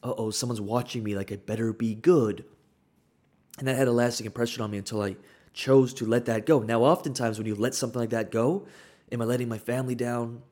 oh 0.03 0.31
someone's 0.31 0.61
watching 0.61 1.03
me. 1.03 1.15
Like 1.15 1.33
i 1.33 1.37
better 1.37 1.73
be 1.73 1.95
good. 1.95 2.45
And 3.59 3.67
that 3.69 3.77
had 3.77 3.89
a 3.89 3.93
lasting 3.93 4.27
impression 4.27 4.63
on 4.63 4.71
me 4.71 4.79
until 4.79 5.03
i 5.03 5.17
chose 5.53 5.95
to 5.95 6.05
let 6.05 6.27
that 6.27 6.45
go. 6.45 6.61
Now 6.61 6.83
oftentimes 6.83 7.39
when 7.39 7.47
you 7.47 7.55
let 7.55 7.75
something 7.75 8.01
like 8.01 8.11
that 8.11 8.31
go 8.31 8.67
am 9.13 9.23
i 9.23 9.25
letting 9.25 9.49
my 9.49 9.59
family 9.59 9.95
down? 9.95 10.43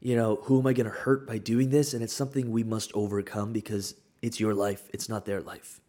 You 0.00 0.16
know 0.16 0.36
who 0.44 0.60
am 0.60 0.66
i 0.66 0.72
going 0.72 0.90
to 0.90 0.96
hurt 0.96 1.26
by 1.26 1.38
doing 1.38 1.70
this? 1.70 1.94
And 1.94 2.02
it's 2.02 2.14
something 2.14 2.50
we 2.50 2.64
must 2.64 2.90
overcome 2.94 3.52
because 3.52 3.94
it's 4.22 4.40
your 4.40 4.54
life. 4.54 4.88
It's 4.94 5.08
not 5.08 5.26
their 5.26 5.42
life 5.42 5.80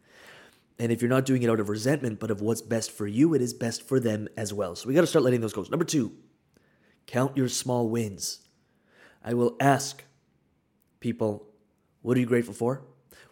and 0.78 0.92
if 0.92 1.02
you're 1.02 1.10
not 1.10 1.26
doing 1.26 1.44
it 1.44 1.50
out 1.50 1.60
of 1.60 1.70
resentment, 1.70 2.20
but 2.20 2.32
of 2.32 2.42
what's 2.42 2.62
best 2.62 2.92
for 2.92 3.08
you, 3.08 3.34
it 3.34 3.42
is 3.42 3.54
best 3.54 3.88
for 3.88 4.00
them 4.00 4.28
as 4.36 4.54
well. 4.54 4.76
So 4.76 4.88
we 4.88 4.94
got 4.94 5.02
to 5.02 5.08
start 5.08 5.24
letting 5.24 5.42
those 5.42 5.54
go. 5.54 5.66
Number 5.70 5.86
two, 5.86 6.12
count 7.08 7.38
your 7.38 7.48
small 7.48 7.90
wins. 7.90 8.42
I 9.24 9.34
will 9.34 9.56
ask 9.60 10.04
people, 11.00 11.48
what 12.02 12.18
are 12.18 12.20
you 12.20 12.26
grateful 12.26 12.54
for? 12.54 12.82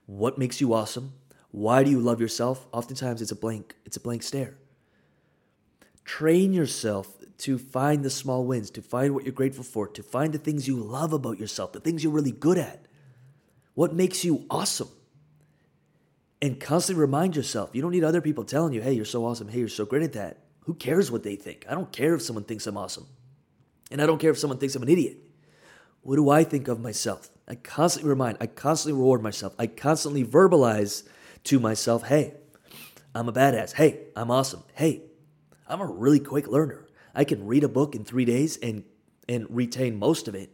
What 0.05 0.38
makes 0.38 0.62
you 0.62 0.73
awesome? 0.73 1.13
Why 1.51 1.83
do 1.83 1.91
you 1.91 2.00
love 2.00 2.19
yourself? 2.19 2.65
Oftentimes 2.71 3.21
it's 3.21 3.31
a 3.31 3.35
blank, 3.35 3.75
it's 3.85 3.97
a 3.97 4.00
blank 4.00 4.23
stare. 4.23 4.57
Train 6.05 6.53
yourself 6.53 7.17
to 7.39 7.57
find 7.57 8.03
the 8.03 8.09
small 8.09 8.45
wins, 8.45 8.69
to 8.71 8.81
find 8.81 9.13
what 9.13 9.23
you're 9.23 9.33
grateful 9.33 9.63
for, 9.63 9.88
to 9.88 10.01
find 10.01 10.33
the 10.33 10.39
things 10.39 10.67
you 10.67 10.77
love 10.77 11.13
about 11.13 11.39
yourself, 11.39 11.73
the 11.73 11.79
things 11.79 12.03
you're 12.03 12.13
really 12.13 12.31
good 12.31 12.57
at. 12.57 12.85
What 13.73 13.93
makes 13.93 14.23
you 14.23 14.45
awesome? 14.50 14.89
And 16.43 16.59
constantly 16.59 17.00
remind 17.00 17.38
yourself 17.38 17.69
you 17.71 17.81
don't 17.81 17.91
need 17.91 18.03
other 18.03 18.19
people 18.19 18.43
telling 18.43 18.73
you, 18.73 18.81
hey, 18.81 18.91
you're 18.91 19.05
so 19.05 19.25
awesome. 19.25 19.47
Hey, 19.47 19.59
you're 19.59 19.69
so 19.69 19.85
great 19.85 20.03
at 20.03 20.12
that. 20.12 20.39
Who 20.65 20.73
cares 20.73 21.09
what 21.09 21.23
they 21.23 21.38
think? 21.38 21.65
I 21.69 21.73
don't 21.73 21.89
care 21.89 22.13
if 22.15 22.21
someone 22.21 22.43
thinks 22.43 22.67
I'm 22.67 22.75
awesome. 22.75 23.07
And 23.89 24.01
I 24.01 24.05
don't 24.05 24.19
care 24.19 24.31
if 24.31 24.38
someone 24.38 24.59
thinks 24.59 24.75
I'm 24.75 24.83
an 24.83 24.89
idiot. 24.89 25.19
What 26.01 26.17
do 26.17 26.29
I 26.29 26.43
think 26.43 26.67
of 26.67 26.81
myself? 26.81 27.29
I 27.47 27.55
constantly 27.55 28.09
remind, 28.09 28.39
I 28.41 28.47
constantly 28.47 29.00
reward 29.00 29.23
myself. 29.23 29.55
I 29.57 29.67
constantly 29.67 30.25
verbalize 30.25 31.07
to 31.45 31.62
myself, 31.62 32.03
hey, 32.03 32.33
I'm 33.15 33.29
a 33.29 33.33
badass. 33.33 33.75
Hey, 33.75 34.07
I'm 34.13 34.29
awesome. 34.29 34.63
Hey, 34.73 35.03
I'm 35.65 35.79
a 35.79 35.85
really 35.85 36.19
quick 36.19 36.50
learner. 36.50 36.89
I 37.15 37.23
can 37.23 37.47
read 37.47 37.63
a 37.63 37.69
book 37.69 37.95
in 37.95 38.03
three 38.03 38.25
days 38.25 38.57
and 38.57 38.83
and 39.29 39.47
retain 39.50 39.97
most 39.97 40.27
of 40.27 40.35
it. 40.35 40.50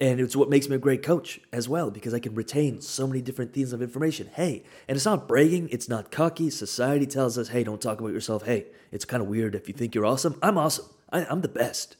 And 0.00 0.18
it's 0.18 0.34
what 0.34 0.48
makes 0.48 0.66
me 0.66 0.76
a 0.76 0.78
great 0.78 1.02
coach 1.02 1.40
as 1.52 1.68
well, 1.68 1.90
because 1.90 2.14
I 2.14 2.20
can 2.20 2.34
retain 2.34 2.80
so 2.80 3.06
many 3.06 3.20
different 3.20 3.52
themes 3.52 3.74
of 3.74 3.82
information. 3.82 4.30
Hey, 4.32 4.64
and 4.88 4.96
it's 4.96 5.04
not 5.04 5.28
bragging, 5.28 5.68
it's 5.70 5.90
not 5.90 6.10
cocky. 6.10 6.48
Society 6.48 7.06
tells 7.06 7.36
us, 7.36 7.48
hey, 7.48 7.64
don't 7.64 7.82
talk 7.82 8.00
about 8.00 8.14
yourself. 8.14 8.46
Hey, 8.46 8.68
it's 8.90 9.04
kind 9.04 9.22
of 9.22 9.28
weird 9.28 9.54
if 9.54 9.68
you 9.68 9.74
think 9.74 9.94
you're 9.94 10.06
awesome. 10.06 10.38
I'm 10.42 10.56
awesome. 10.56 10.86
I, 11.12 11.26
I'm 11.26 11.42
the 11.42 11.48
best. 11.48 11.96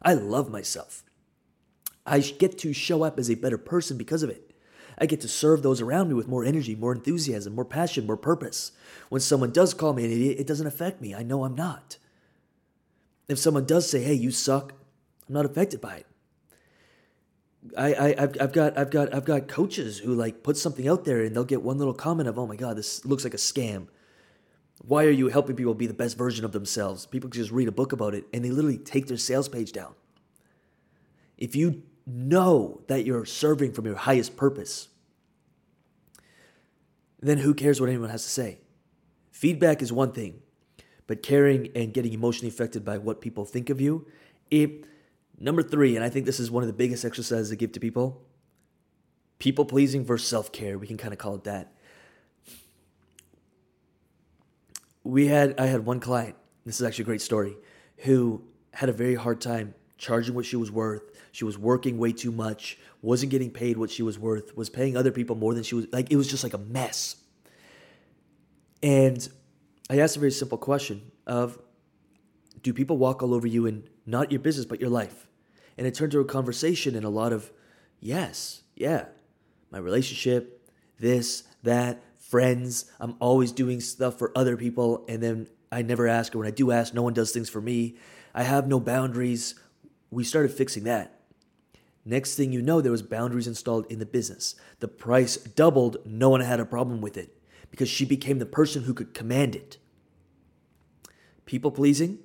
I 0.00 0.14
love 0.14 0.50
myself. 0.50 1.02
I 2.06 2.20
get 2.20 2.56
to 2.58 2.72
show 2.72 3.02
up 3.02 3.18
as 3.18 3.30
a 3.30 3.34
better 3.34 3.58
person 3.58 3.98
because 3.98 4.22
of 4.22 4.30
it. 4.30 4.52
I 4.96 5.04
get 5.04 5.20
to 5.22 5.28
serve 5.28 5.62
those 5.62 5.82
around 5.82 6.08
me 6.08 6.14
with 6.14 6.28
more 6.28 6.44
energy, 6.44 6.74
more 6.74 6.92
enthusiasm, 6.92 7.54
more 7.54 7.64
passion, 7.64 8.06
more 8.06 8.16
purpose. 8.16 8.72
When 9.10 9.20
someone 9.20 9.50
does 9.50 9.74
call 9.74 9.92
me 9.92 10.04
an 10.04 10.12
idiot, 10.12 10.38
it 10.38 10.46
doesn't 10.46 10.66
affect 10.66 11.02
me. 11.02 11.14
I 11.14 11.22
know 11.22 11.44
I'm 11.44 11.54
not. 11.54 11.98
If 13.28 13.38
someone 13.38 13.66
does 13.66 13.90
say, 13.90 14.02
hey, 14.02 14.14
you 14.14 14.30
suck, 14.30 14.72
I'm 15.28 15.34
not 15.34 15.46
affected 15.46 15.80
by 15.80 15.96
it. 15.96 16.06
I, 17.76 17.94
I 17.94 18.14
I've, 18.18 18.36
I've 18.40 18.52
got 18.52 18.78
I've 18.78 18.90
got 18.90 19.14
I've 19.14 19.24
got 19.24 19.48
coaches 19.48 19.98
who 19.98 20.14
like 20.14 20.42
put 20.42 20.56
something 20.56 20.86
out 20.86 21.04
there 21.04 21.22
and 21.22 21.34
they'll 21.34 21.44
get 21.44 21.62
one 21.62 21.78
little 21.78 21.94
comment 21.94 22.28
of 22.28 22.38
oh 22.38 22.46
my 22.46 22.56
god 22.56 22.76
this 22.76 23.04
looks 23.04 23.24
like 23.24 23.34
a 23.34 23.38
scam. 23.38 23.88
Why 24.86 25.04
are 25.04 25.10
you 25.10 25.28
helping 25.28 25.56
people 25.56 25.74
be 25.74 25.86
the 25.86 25.94
best 25.94 26.18
version 26.18 26.44
of 26.44 26.52
themselves? 26.52 27.06
People 27.06 27.30
can 27.30 27.40
just 27.40 27.52
read 27.52 27.68
a 27.68 27.72
book 27.72 27.92
about 27.92 28.14
it 28.14 28.26
and 28.32 28.44
they 28.44 28.50
literally 28.50 28.76
take 28.76 29.06
their 29.06 29.16
sales 29.16 29.48
page 29.48 29.72
down. 29.72 29.94
If 31.38 31.56
you 31.56 31.82
know 32.06 32.82
that 32.88 33.04
you're 33.04 33.24
serving 33.24 33.72
from 33.72 33.86
your 33.86 33.96
highest 33.96 34.36
purpose, 34.36 34.88
then 37.20 37.38
who 37.38 37.54
cares 37.54 37.80
what 37.80 37.88
anyone 37.88 38.10
has 38.10 38.24
to 38.24 38.30
say? 38.30 38.58
Feedback 39.30 39.80
is 39.80 39.92
one 39.92 40.12
thing, 40.12 40.42
but 41.06 41.22
caring 41.22 41.70
and 41.74 41.94
getting 41.94 42.12
emotionally 42.12 42.48
affected 42.48 42.84
by 42.84 42.98
what 42.98 43.20
people 43.20 43.44
think 43.44 43.70
of 43.70 43.80
you, 43.80 44.06
it 44.50 44.84
Number 45.38 45.62
three, 45.62 45.96
and 45.96 46.04
I 46.04 46.08
think 46.08 46.26
this 46.26 46.40
is 46.40 46.50
one 46.50 46.62
of 46.62 46.66
the 46.68 46.72
biggest 46.72 47.04
exercises 47.04 47.50
I 47.50 47.56
give 47.56 47.72
to 47.72 47.80
people 47.80 48.24
people 49.38 49.64
pleasing 49.64 50.04
versus 50.04 50.26
self 50.26 50.52
care. 50.52 50.78
We 50.78 50.86
can 50.86 50.96
kind 50.96 51.12
of 51.12 51.18
call 51.18 51.34
it 51.34 51.44
that. 51.44 51.72
We 55.02 55.26
had, 55.26 55.60
I 55.60 55.66
had 55.66 55.84
one 55.84 56.00
client, 56.00 56.34
this 56.64 56.80
is 56.80 56.86
actually 56.86 57.02
a 57.02 57.06
great 57.06 57.20
story, 57.20 57.56
who 57.98 58.42
had 58.72 58.88
a 58.88 58.92
very 58.92 59.14
hard 59.14 59.40
time 59.40 59.74
charging 59.98 60.34
what 60.34 60.46
she 60.46 60.56
was 60.56 60.70
worth. 60.70 61.02
She 61.32 61.44
was 61.44 61.58
working 61.58 61.98
way 61.98 62.12
too 62.12 62.32
much, 62.32 62.78
wasn't 63.02 63.30
getting 63.30 63.50
paid 63.50 63.76
what 63.76 63.90
she 63.90 64.02
was 64.02 64.18
worth, 64.18 64.56
was 64.56 64.70
paying 64.70 64.96
other 64.96 65.10
people 65.10 65.36
more 65.36 65.52
than 65.52 65.62
she 65.62 65.74
was, 65.74 65.86
like, 65.92 66.10
it 66.10 66.16
was 66.16 66.26
just 66.26 66.42
like 66.42 66.54
a 66.54 66.58
mess. 66.58 67.16
And 68.82 69.28
I 69.90 69.98
asked 69.98 70.16
a 70.16 70.20
very 70.20 70.32
simple 70.32 70.56
question 70.56 71.10
of, 71.26 71.58
do 72.64 72.72
people 72.72 72.96
walk 72.96 73.22
all 73.22 73.34
over 73.34 73.46
you 73.46 73.66
and 73.66 73.88
not 74.06 74.32
your 74.32 74.40
business, 74.40 74.66
but 74.66 74.80
your 74.80 74.90
life. 74.90 75.28
And 75.76 75.86
it 75.86 75.94
turned 75.94 76.12
to 76.12 76.20
a 76.20 76.24
conversation 76.24 76.96
and 76.96 77.04
a 77.04 77.10
lot 77.10 77.32
of, 77.32 77.52
yes, 78.00 78.62
yeah, 78.74 79.06
my 79.70 79.78
relationship, 79.78 80.66
this, 80.98 81.44
that, 81.62 82.02
friends. 82.18 82.90
I'm 82.98 83.16
always 83.20 83.52
doing 83.52 83.80
stuff 83.80 84.18
for 84.18 84.32
other 84.34 84.56
people. 84.56 85.04
And 85.08 85.22
then 85.22 85.46
I 85.70 85.82
never 85.82 86.08
ask, 86.08 86.34
or 86.34 86.38
when 86.38 86.48
I 86.48 86.52
do 86.52 86.72
ask, 86.72 86.94
no 86.94 87.02
one 87.02 87.12
does 87.12 87.32
things 87.32 87.50
for 87.50 87.60
me. 87.60 87.96
I 88.34 88.44
have 88.44 88.66
no 88.66 88.80
boundaries. 88.80 89.54
We 90.10 90.24
started 90.24 90.50
fixing 90.52 90.84
that. 90.84 91.20
Next 92.04 92.34
thing 92.34 92.52
you 92.52 92.62
know, 92.62 92.80
there 92.80 92.92
was 92.92 93.02
boundaries 93.02 93.46
installed 93.46 93.86
in 93.90 93.98
the 93.98 94.06
business. 94.06 94.54
The 94.80 94.88
price 94.88 95.36
doubled. 95.36 95.98
No 96.06 96.30
one 96.30 96.40
had 96.40 96.60
a 96.60 96.64
problem 96.64 97.00
with 97.00 97.16
it 97.16 97.36
because 97.70 97.88
she 97.88 98.04
became 98.04 98.38
the 98.38 98.46
person 98.46 98.84
who 98.84 98.94
could 98.94 99.12
command 99.14 99.54
it. 99.54 99.78
People 101.46 101.70
pleasing, 101.70 102.18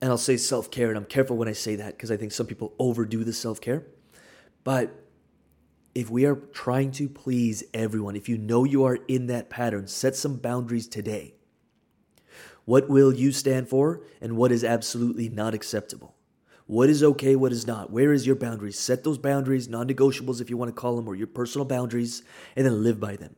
and 0.00 0.10
I'll 0.10 0.18
say 0.18 0.36
self 0.36 0.70
care, 0.70 0.88
and 0.88 0.96
I'm 0.96 1.04
careful 1.04 1.36
when 1.36 1.48
I 1.48 1.52
say 1.52 1.76
that 1.76 1.96
because 1.96 2.10
I 2.10 2.16
think 2.16 2.32
some 2.32 2.46
people 2.46 2.74
overdo 2.78 3.24
the 3.24 3.32
self 3.32 3.60
care. 3.60 3.84
But 4.64 4.94
if 5.94 6.10
we 6.10 6.24
are 6.24 6.36
trying 6.36 6.92
to 6.92 7.08
please 7.08 7.64
everyone, 7.74 8.16
if 8.16 8.28
you 8.28 8.38
know 8.38 8.64
you 8.64 8.84
are 8.84 8.98
in 9.08 9.26
that 9.26 9.50
pattern, 9.50 9.86
set 9.86 10.16
some 10.16 10.36
boundaries 10.36 10.86
today. 10.86 11.34
What 12.64 12.88
will 12.88 13.12
you 13.12 13.32
stand 13.32 13.68
for, 13.68 14.02
and 14.20 14.36
what 14.36 14.52
is 14.52 14.62
absolutely 14.62 15.28
not 15.28 15.54
acceptable? 15.54 16.14
What 16.66 16.88
is 16.88 17.02
okay, 17.02 17.34
what 17.34 17.50
is 17.50 17.66
not? 17.66 17.90
Where 17.90 18.12
is 18.12 18.26
your 18.26 18.36
boundaries? 18.36 18.78
Set 18.78 19.02
those 19.02 19.18
boundaries, 19.18 19.68
non 19.68 19.88
negotiables 19.88 20.40
if 20.40 20.48
you 20.48 20.56
want 20.56 20.68
to 20.68 20.80
call 20.80 20.94
them, 20.94 21.08
or 21.08 21.16
your 21.16 21.26
personal 21.26 21.64
boundaries, 21.64 22.22
and 22.54 22.64
then 22.64 22.84
live 22.84 23.00
by 23.00 23.16
them. 23.16 23.34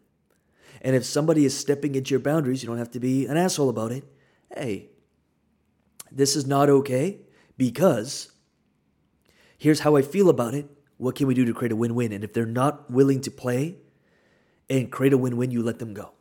And 0.83 0.95
if 0.95 1.05
somebody 1.05 1.45
is 1.47 1.57
stepping 1.57 1.95
into 1.95 2.11
your 2.11 2.21
boundaries, 2.21 2.63
you 2.63 2.69
don't 2.69 2.79
have 2.79 2.91
to 2.91 3.01
be 3.01 3.27
an 3.27 3.37
asshole 3.37 3.71
about 3.71 3.93
it. 3.93 4.05
Hey, 4.55 4.91
this 6.17 6.37
is 6.37 6.47
not 6.47 6.69
okay 6.69 7.21
because 7.57 8.33
here's 9.59 9.81
how 9.81 9.97
I 9.97 10.03
feel 10.03 10.29
about 10.29 10.55
it. 10.55 10.67
What 10.97 11.15
can 11.17 11.27
we 11.27 11.35
do 11.35 11.45
to 11.45 11.55
create 11.55 11.73
a 11.73 11.77
win 11.77 11.95
win? 11.95 12.13
And 12.13 12.23
if 12.23 12.33
they're 12.33 12.47
not 12.47 12.91
willing 12.91 13.21
to 13.23 13.31
play 13.31 13.77
and 14.71 14.91
create 14.91 15.13
a 15.13 15.19
win 15.19 15.37
win, 15.37 15.51
you 15.51 15.63
let 15.63 15.79
them 15.79 15.95
go. 15.95 16.13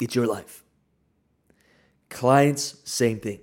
It's 0.00 0.14
your 0.14 0.26
life. 0.26 0.64
Clients, 2.08 2.76
same 2.84 3.20
thing. 3.20 3.40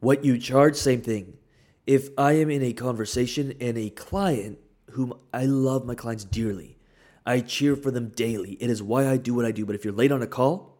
What 0.00 0.24
you 0.24 0.38
charge, 0.38 0.76
same 0.76 1.00
thing. 1.00 1.38
If 1.86 2.08
I 2.16 2.32
am 2.32 2.50
in 2.50 2.62
a 2.62 2.72
conversation 2.72 3.54
and 3.60 3.76
a 3.76 3.90
client 3.90 4.58
whom 4.90 5.14
I 5.32 5.44
love 5.44 5.84
my 5.84 5.94
clients 5.94 6.24
dearly, 6.24 6.78
I 7.26 7.40
cheer 7.40 7.76
for 7.76 7.90
them 7.90 8.08
daily. 8.08 8.52
It 8.60 8.70
is 8.70 8.82
why 8.82 9.08
I 9.08 9.16
do 9.16 9.34
what 9.34 9.44
I 9.44 9.50
do. 9.50 9.64
But 9.64 9.74
if 9.74 9.84
you're 9.84 9.94
late 9.94 10.12
on 10.12 10.22
a 10.22 10.26
call, 10.26 10.73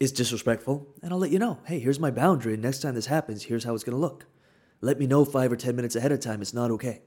is 0.00 0.12
disrespectful, 0.12 0.88
and 1.02 1.12
I'll 1.12 1.18
let 1.18 1.30
you 1.30 1.38
know. 1.38 1.58
Hey, 1.66 1.78
here's 1.78 2.00
my 2.00 2.10
boundary, 2.10 2.54
and 2.54 2.62
next 2.62 2.80
time 2.80 2.94
this 2.94 3.06
happens, 3.06 3.44
here's 3.44 3.64
how 3.64 3.74
it's 3.74 3.84
going 3.84 3.96
to 3.96 4.00
look. 4.00 4.26
Let 4.80 4.98
me 4.98 5.06
know 5.06 5.24
five 5.24 5.52
or 5.52 5.56
10 5.56 5.76
minutes 5.76 5.96
ahead 5.96 6.12
of 6.12 6.20
time. 6.20 6.42
It's 6.42 6.54
not 6.54 6.70
okay. 6.72 7.02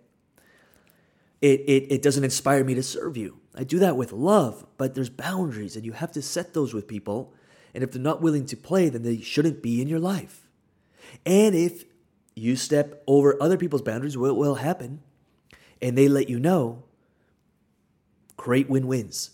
It, 1.42 1.62
it, 1.62 1.92
it 1.92 2.02
doesn't 2.02 2.24
inspire 2.24 2.64
me 2.64 2.74
to 2.76 2.84
serve 2.84 3.18
you. 3.18 3.40
I 3.56 3.64
do 3.64 3.80
that 3.80 3.98
with 3.98 4.12
love, 4.12 4.66
but 4.78 4.96
there's 4.96 5.10
boundaries, 5.10 5.76
and 5.76 5.86
you 5.86 5.92
have 5.92 6.12
to 6.14 6.22
set 6.22 6.54
those 6.54 6.74
with 6.74 6.88
people. 6.88 7.34
And 7.74 7.84
if 7.84 7.92
they're 7.92 8.02
not 8.02 8.22
willing 8.22 8.46
to 8.48 8.58
play, 8.58 8.90
then 8.90 9.04
they 9.04 9.20
shouldn't 9.20 9.62
be 9.62 9.82
in 9.82 9.88
your 9.88 10.00
life. 10.00 10.48
And 11.26 11.54
if 11.56 11.86
you 12.36 12.56
step 12.56 13.04
over 13.06 13.42
other 13.42 13.58
people's 13.58 13.82
boundaries, 13.82 14.18
what 14.18 14.38
will 14.38 14.56
happen? 14.56 15.02
And 15.82 15.98
they 15.98 16.08
let 16.08 16.30
you 16.30 16.40
know, 16.40 16.84
create 18.36 18.70
win 18.70 18.88
wins. 18.88 19.32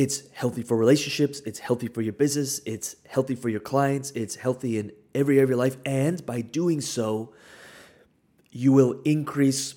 It's 0.00 0.22
healthy 0.32 0.62
for 0.62 0.78
relationships, 0.78 1.40
it's 1.44 1.58
healthy 1.58 1.86
for 1.86 2.00
your 2.00 2.14
business, 2.14 2.62
it's 2.64 2.96
healthy 3.06 3.34
for 3.34 3.50
your 3.50 3.60
clients, 3.60 4.10
it's 4.12 4.34
healthy 4.34 4.78
in 4.78 4.92
every 5.14 5.34
area 5.36 5.42
of 5.42 5.50
your 5.50 5.58
life. 5.58 5.76
And 5.84 6.24
by 6.24 6.40
doing 6.40 6.80
so, 6.80 7.34
you 8.50 8.72
will 8.72 9.02
increase 9.04 9.74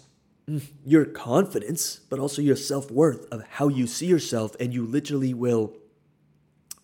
mm, 0.49 0.63
your 0.85 1.03
confidence, 1.03 1.99
but 2.09 2.19
also 2.19 2.41
your 2.41 2.55
self 2.55 2.89
worth 2.89 3.25
of 3.33 3.43
how 3.49 3.67
you 3.67 3.85
see 3.85 4.05
yourself. 4.05 4.55
And 4.61 4.73
you 4.73 4.85
literally 4.85 5.33
will, 5.33 5.73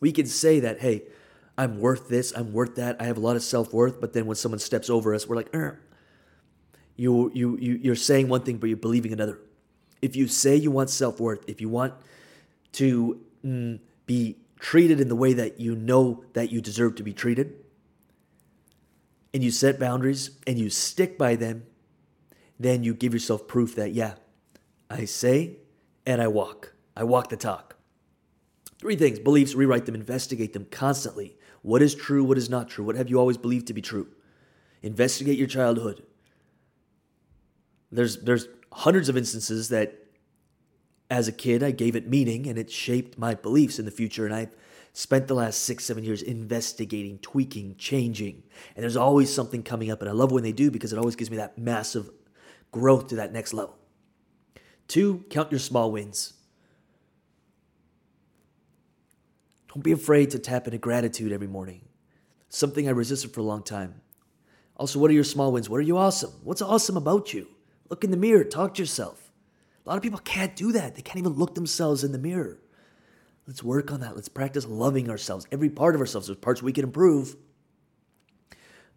we 0.02 0.12
can 0.12 0.26
say 0.26 0.60
that, 0.60 0.82
hey, 0.82 1.04
I'm 1.58 1.80
worth 1.80 2.10
this, 2.10 2.34
I'm 2.36 2.52
worth 2.52 2.76
that, 2.76 2.98
I 3.00 3.06
have 3.06 3.16
a 3.16 3.22
lot 3.22 3.38
of 3.38 3.42
self 3.42 3.72
worth. 3.72 4.02
But 4.02 4.12
then 4.12 4.26
when 4.26 4.36
someone 4.36 4.60
steps 4.60 4.90
over 4.90 5.16
us, 5.16 5.28
we're 5.28 5.38
like, 5.38 5.56
er. 5.56 5.80
you, 6.98 7.32
you, 7.34 7.58
you, 7.58 7.80
you're 7.82 7.96
saying 7.96 8.28
one 8.28 8.42
thing, 8.42 8.58
but 8.58 8.68
you're 8.68 8.76
believing 8.76 9.14
another. 9.14 9.40
If 10.02 10.18
you 10.18 10.28
say 10.28 10.58
you 10.58 10.72
want 10.72 10.90
self 10.90 11.22
worth, 11.22 11.46
if 11.48 11.62
you 11.62 11.70
want 11.70 11.94
to 12.74 13.22
mm, 13.46 13.80
be 14.06 14.38
treated 14.60 15.00
in 15.00 15.08
the 15.08 15.16
way 15.16 15.34
that 15.34 15.60
you 15.60 15.76
know 15.76 16.24
that 16.34 16.52
you 16.52 16.62
deserve 16.62 16.96
to 16.96 17.04
be 17.04 17.14
treated, 17.14 17.54
and 19.34 19.44
you 19.44 19.52
set 19.52 19.80
boundaries 19.80 20.32
and 20.48 20.58
you 20.58 20.70
stick 20.70 21.18
by 21.18 21.36
them, 21.36 21.64
then 22.60 22.84
you 22.84 22.94
give 22.94 23.14
yourself 23.14 23.48
proof 23.48 23.76
that, 23.76 23.92
yeah, 23.92 24.16
I 24.90 25.06
say 25.06 25.58
and 26.06 26.22
I 26.22 26.28
walk. 26.28 26.74
I 26.96 27.04
walk 27.04 27.30
the 27.30 27.38
talk. 27.38 27.76
Three 28.80 28.96
things 28.96 29.20
beliefs, 29.20 29.56
rewrite 29.56 29.86
them, 29.86 29.96
investigate 29.96 30.54
them 30.54 30.66
constantly. 30.72 31.38
What 31.62 31.82
is 31.82 31.94
true? 31.94 32.24
What 32.24 32.38
is 32.38 32.50
not 32.50 32.70
true? 32.70 32.86
What 32.86 32.96
have 32.96 33.10
you 33.10 33.20
always 33.20 33.38
believed 33.38 33.68
to 33.68 33.74
be 33.74 33.82
true? 33.82 34.08
Investigate 34.82 35.38
your 35.38 35.48
childhood. 35.48 36.04
There's, 37.92 38.18
there's 38.18 38.48
hundreds 38.72 39.10
of 39.10 39.18
instances 39.18 39.70
that 39.70 40.06
as 41.10 41.28
a 41.28 41.32
kid, 41.32 41.64
I 41.64 41.72
gave 41.72 41.96
it 41.96 42.08
meaning 42.08 42.48
and 42.48 42.58
it 42.58 42.72
shaped 42.72 43.18
my 43.18 43.34
beliefs 43.34 43.80
in 43.80 43.86
the 43.86 43.92
future. 43.92 44.26
And 44.26 44.34
I've 44.34 44.56
spent 44.94 45.28
the 45.28 45.34
last 45.34 45.64
six, 45.64 45.86
seven 45.86 46.04
years 46.04 46.22
investigating, 46.22 47.18
tweaking, 47.20 47.76
changing. 47.78 48.44
And 48.76 48.84
there's 48.84 48.98
always 48.98 49.34
something 49.34 49.64
coming 49.64 49.90
up. 49.90 50.02
And 50.02 50.10
I 50.10 50.14
love 50.14 50.32
when 50.32 50.44
they 50.44 50.52
do 50.52 50.70
because 50.70 50.94
it 50.94 51.00
always 51.00 51.16
gives 51.16 51.32
me 51.32 51.38
that 51.38 51.58
massive 51.58 52.10
growth 52.72 53.08
to 53.08 53.16
that 53.16 53.34
next 53.34 53.54
level. 53.54 53.78
Two, 54.88 55.24
count 55.30 55.52
your 55.52 55.60
small 55.60 55.92
wins. 55.92 56.34
Don't 59.68 59.84
be 59.84 59.92
afraid 59.92 60.32
to 60.32 60.40
tap 60.40 60.66
into 60.66 60.80
gratitude 60.80 61.32
every 61.32 61.48
morning. 61.48 61.82
Something 62.50 62.88
I 62.88 62.92
resisted 62.92 63.32
for 63.32 63.42
a 63.42 63.44
long 63.44 63.64
time. 63.64 64.02
Also, 64.76 64.98
what 64.98 65.12
are 65.12 65.14
your 65.14 65.24
small 65.24 65.52
wins? 65.52 65.70
What 65.70 65.78
are 65.78 65.82
you 65.82 65.98
awesome? 65.98 66.32
What's 66.44 66.62
awesome 66.62 66.98
about 66.98 67.34
you? 67.34 67.48
Look 67.90 68.04
in 68.04 68.12
the 68.12 68.18
mirror, 68.18 68.44
talk 68.44 68.76
to 68.76 68.82
yourself. 68.82 69.29
A 69.90 69.92
lot 69.92 69.98
of 69.98 70.04
people 70.04 70.20
can't 70.20 70.56
do 70.56 70.72
that. 70.74 70.94
They 70.94 71.02
can't 71.02 71.18
even 71.18 71.34
look 71.34 71.56
themselves 71.56 72.04
in 72.04 72.12
the 72.12 72.20
mirror. 72.20 72.60
Let's 73.48 73.64
work 73.64 73.92
on 73.92 74.02
that. 74.02 74.16
Let's 74.16 74.30
practice 74.30 74.68
loving 74.68 75.10
ourselves. 75.10 75.48
Every 75.52 75.72
part 75.72 75.96
of 75.96 76.02
ourselves, 76.02 76.28
there's 76.28 76.38
parts 76.38 76.62
we 76.62 76.74
can 76.74 76.84
improve. 76.84 77.36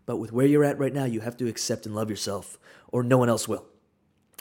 But 0.04 0.18
with 0.18 0.32
where 0.32 0.44
you're 0.44 0.64
at 0.64 0.78
right 0.78 0.92
now, 0.92 1.06
you 1.06 1.20
have 1.20 1.38
to 1.38 1.48
accept 1.48 1.86
and 1.86 1.94
love 1.94 2.10
yourself, 2.10 2.58
or 2.88 3.02
no 3.02 3.16
one 3.16 3.30
else 3.30 3.48
will. 3.48 3.64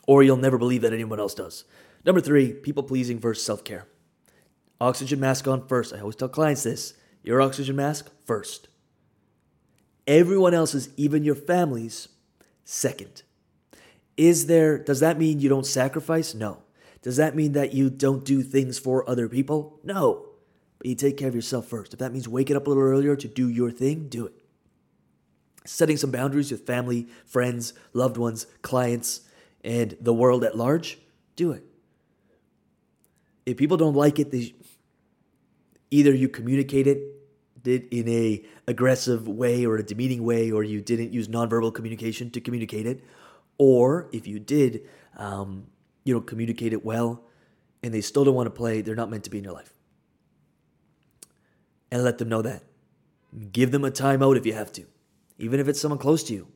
Or 0.05 0.23
you'll 0.23 0.35
never 0.35 0.57
believe 0.57 0.81
that 0.81 0.91
anyone 0.91 1.21
else 1.21 1.33
does. 1.33 1.63
Number 2.03 2.19
three, 2.19 2.51
people 2.51 2.83
pleasing 2.83 3.17
versus 3.17 3.45
self 3.45 3.63
care. 3.63 3.87
Oxygen 4.81 5.21
mask 5.21 5.47
on 5.47 5.65
first. 5.69 5.93
I 5.93 6.01
always 6.01 6.17
tell 6.17 6.27
clients 6.27 6.63
this 6.63 6.95
your 7.23 7.41
oxygen 7.41 7.77
mask 7.77 8.11
first. 8.25 8.67
Everyone 10.05 10.53
else's, 10.53 10.89
even 10.97 11.23
your 11.23 11.35
family's, 11.35 12.09
second. 12.65 13.23
Is 14.17 14.47
there, 14.47 14.77
does 14.77 14.99
that 14.99 15.17
mean 15.17 15.39
you 15.39 15.49
don't 15.49 15.65
sacrifice? 15.65 16.33
No. 16.33 16.63
Does 17.01 17.17
that 17.17 17.35
mean 17.35 17.53
that 17.53 17.73
you 17.73 17.89
don't 17.89 18.23
do 18.23 18.43
things 18.43 18.77
for 18.77 19.09
other 19.09 19.27
people? 19.27 19.79
No. 19.83 20.27
But 20.77 20.87
you 20.87 20.95
take 20.95 21.17
care 21.17 21.27
of 21.27 21.35
yourself 21.35 21.67
first. 21.67 21.93
If 21.93 21.99
that 21.99 22.11
means 22.11 22.27
waking 22.27 22.55
up 22.55 22.67
a 22.67 22.69
little 22.69 22.83
earlier 22.83 23.15
to 23.15 23.27
do 23.27 23.49
your 23.49 23.71
thing, 23.71 24.07
do 24.07 24.25
it. 24.25 24.33
Setting 25.65 25.97
some 25.97 26.11
boundaries 26.11 26.51
with 26.51 26.65
family, 26.65 27.07
friends, 27.25 27.73
loved 27.93 28.17
ones, 28.17 28.47
clients, 28.61 29.21
and 29.63 29.95
the 30.01 30.13
world 30.13 30.43
at 30.43 30.57
large, 30.57 30.97
do 31.35 31.51
it. 31.51 31.63
If 33.45 33.57
people 33.57 33.77
don't 33.77 33.95
like 33.95 34.19
it, 34.19 34.31
they, 34.31 34.53
either 35.91 36.13
you 36.13 36.29
communicate 36.29 36.87
it 36.87 36.99
did 37.63 37.87
in 37.91 38.07
a 38.07 38.43
aggressive 38.67 39.27
way 39.27 39.65
or 39.65 39.77
a 39.77 39.83
demeaning 39.83 40.23
way, 40.23 40.51
or 40.51 40.63
you 40.63 40.81
didn't 40.81 41.13
use 41.13 41.27
nonverbal 41.27 41.73
communication 41.73 42.31
to 42.31 42.41
communicate 42.41 42.85
it, 42.85 43.03
or 43.57 44.09
if 44.11 44.27
you 44.27 44.39
did, 44.39 44.81
um, 45.17 45.67
you 46.03 46.13
know, 46.13 46.21
communicate 46.21 46.73
it 46.73 46.83
well, 46.83 47.23
and 47.83 47.93
they 47.93 48.01
still 48.01 48.23
don't 48.23 48.35
want 48.35 48.47
to 48.47 48.51
play, 48.51 48.81
they're 48.81 48.95
not 48.95 49.09
meant 49.09 49.23
to 49.25 49.29
be 49.29 49.37
in 49.37 49.43
your 49.43 49.53
life. 49.53 49.73
And 51.91 52.03
let 52.03 52.17
them 52.17 52.29
know 52.29 52.41
that. 52.41 52.63
Give 53.51 53.71
them 53.71 53.85
a 53.85 53.91
timeout 53.91 54.37
if 54.37 54.45
you 54.45 54.53
have 54.53 54.71
to, 54.73 54.85
even 55.37 55.59
if 55.59 55.67
it's 55.67 55.79
someone 55.79 55.99
close 55.99 56.23
to 56.25 56.33
you. 56.33 56.47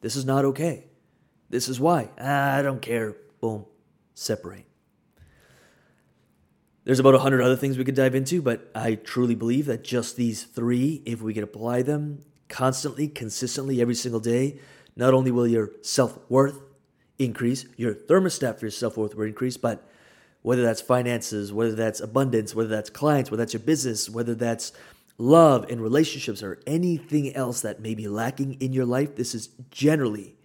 This 0.00 0.16
is 0.16 0.24
not 0.24 0.44
okay. 0.44 0.84
This 1.50 1.68
is 1.68 1.80
why. 1.80 2.10
Ah, 2.18 2.56
I 2.56 2.62
don't 2.62 2.82
care. 2.82 3.16
Boom. 3.40 3.66
Separate. 4.14 4.66
There's 6.84 6.98
about 6.98 7.14
a 7.14 7.20
hundred 7.20 7.40
other 7.40 7.56
things 7.56 7.78
we 7.78 7.84
could 7.84 7.94
dive 7.94 8.14
into, 8.14 8.42
but 8.42 8.70
I 8.74 8.96
truly 8.96 9.34
believe 9.34 9.66
that 9.66 9.84
just 9.84 10.16
these 10.16 10.44
three, 10.44 11.02
if 11.06 11.22
we 11.22 11.32
could 11.32 11.42
apply 11.42 11.82
them 11.82 12.24
constantly, 12.48 13.08
consistently, 13.08 13.80
every 13.80 13.94
single 13.94 14.20
day, 14.20 14.58
not 14.96 15.14
only 15.14 15.30
will 15.30 15.46
your 15.46 15.70
self 15.82 16.18
worth 16.28 16.60
increase, 17.18 17.66
your 17.76 17.94
thermostat 17.94 18.58
for 18.58 18.66
your 18.66 18.70
self 18.70 18.96
worth 18.96 19.14
will 19.14 19.26
increase, 19.26 19.56
but 19.56 19.86
whether 20.42 20.62
that's 20.62 20.80
finances, 20.80 21.52
whether 21.52 21.74
that's 21.74 22.00
abundance, 22.00 22.54
whether 22.54 22.68
that's 22.68 22.90
clients, 22.90 23.30
whether 23.30 23.42
that's 23.42 23.54
your 23.54 23.62
business, 23.62 24.10
whether 24.10 24.34
that's 24.34 24.72
love 25.16 25.64
and 25.70 25.80
relationships, 25.80 26.42
or 26.42 26.60
anything 26.66 27.34
else 27.34 27.62
that 27.62 27.80
may 27.80 27.94
be 27.94 28.08
lacking 28.08 28.54
in 28.60 28.72
your 28.72 28.84
life, 28.84 29.16
this 29.16 29.34
is 29.34 29.48
generally 29.70 30.36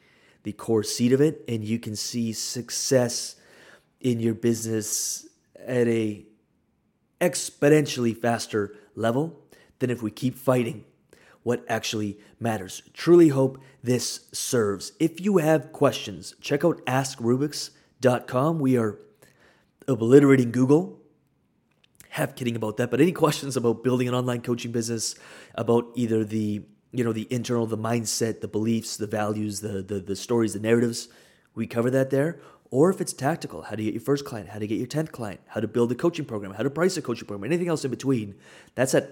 the 0.43 0.53
core 0.53 0.83
seed 0.83 1.11
of 1.11 1.19
it. 1.19 1.43
And 1.47 1.63
you 1.63 1.79
can 1.79 1.95
see 1.95 2.31
success 2.31 3.35
in 3.99 4.19
your 4.19 4.33
business 4.33 5.27
at 5.67 5.87
a 5.87 6.25
exponentially 7.19 8.15
faster 8.15 8.75
level 8.95 9.37
than 9.79 9.89
if 9.89 10.01
we 10.01 10.11
keep 10.11 10.35
fighting 10.35 10.85
what 11.43 11.63
actually 11.67 12.19
matters. 12.39 12.81
Truly 12.93 13.29
hope 13.29 13.59
this 13.83 14.27
serves. 14.31 14.91
If 14.99 15.21
you 15.21 15.37
have 15.37 15.71
questions, 15.71 16.35
check 16.41 16.65
out 16.65 16.85
askrubix.com. 16.85 18.59
We 18.59 18.77
are 18.77 18.99
obliterating 19.87 20.51
Google. 20.51 20.99
Half 22.09 22.35
kidding 22.35 22.55
about 22.55 22.77
that, 22.77 22.89
but 22.89 22.99
any 22.99 23.11
questions 23.11 23.55
about 23.55 23.83
building 23.83 24.07
an 24.07 24.15
online 24.15 24.41
coaching 24.41 24.71
business, 24.71 25.15
about 25.55 25.85
either 25.95 26.23
the 26.23 26.63
you 26.91 27.03
know 27.03 27.13
the 27.13 27.27
internal, 27.29 27.67
the 27.67 27.77
mindset, 27.77 28.41
the 28.41 28.47
beliefs, 28.47 28.97
the 28.97 29.05
values, 29.05 29.61
the 29.61 29.83
the, 29.83 29.99
the 29.99 30.15
stories, 30.15 30.53
the 30.53 30.59
narratives, 30.59 31.07
we 31.53 31.67
cover 31.67 31.91
that 31.91 32.09
there 32.09 32.39
or 32.71 32.89
if 32.89 33.01
it's 33.01 33.13
tactical, 33.13 33.63
how 33.63 33.75
to 33.75 33.83
get 33.83 33.93
your 33.93 34.01
first 34.01 34.25
client, 34.25 34.49
how 34.49 34.59
to 34.59 34.67
get 34.67 34.77
your 34.77 34.87
10th 34.87 35.11
client, 35.11 35.39
how 35.47 35.59
to 35.59 35.67
build 35.67 35.91
a 35.91 35.95
coaching 35.95 36.25
program, 36.25 36.53
how 36.53 36.63
to 36.63 36.69
price 36.69 36.97
a 36.97 37.01
coaching 37.01 37.27
program, 37.27 37.49
anything 37.51 37.67
else 37.67 37.83
in 37.83 37.91
between, 37.91 38.35
that's 38.75 38.93
at 38.93 39.11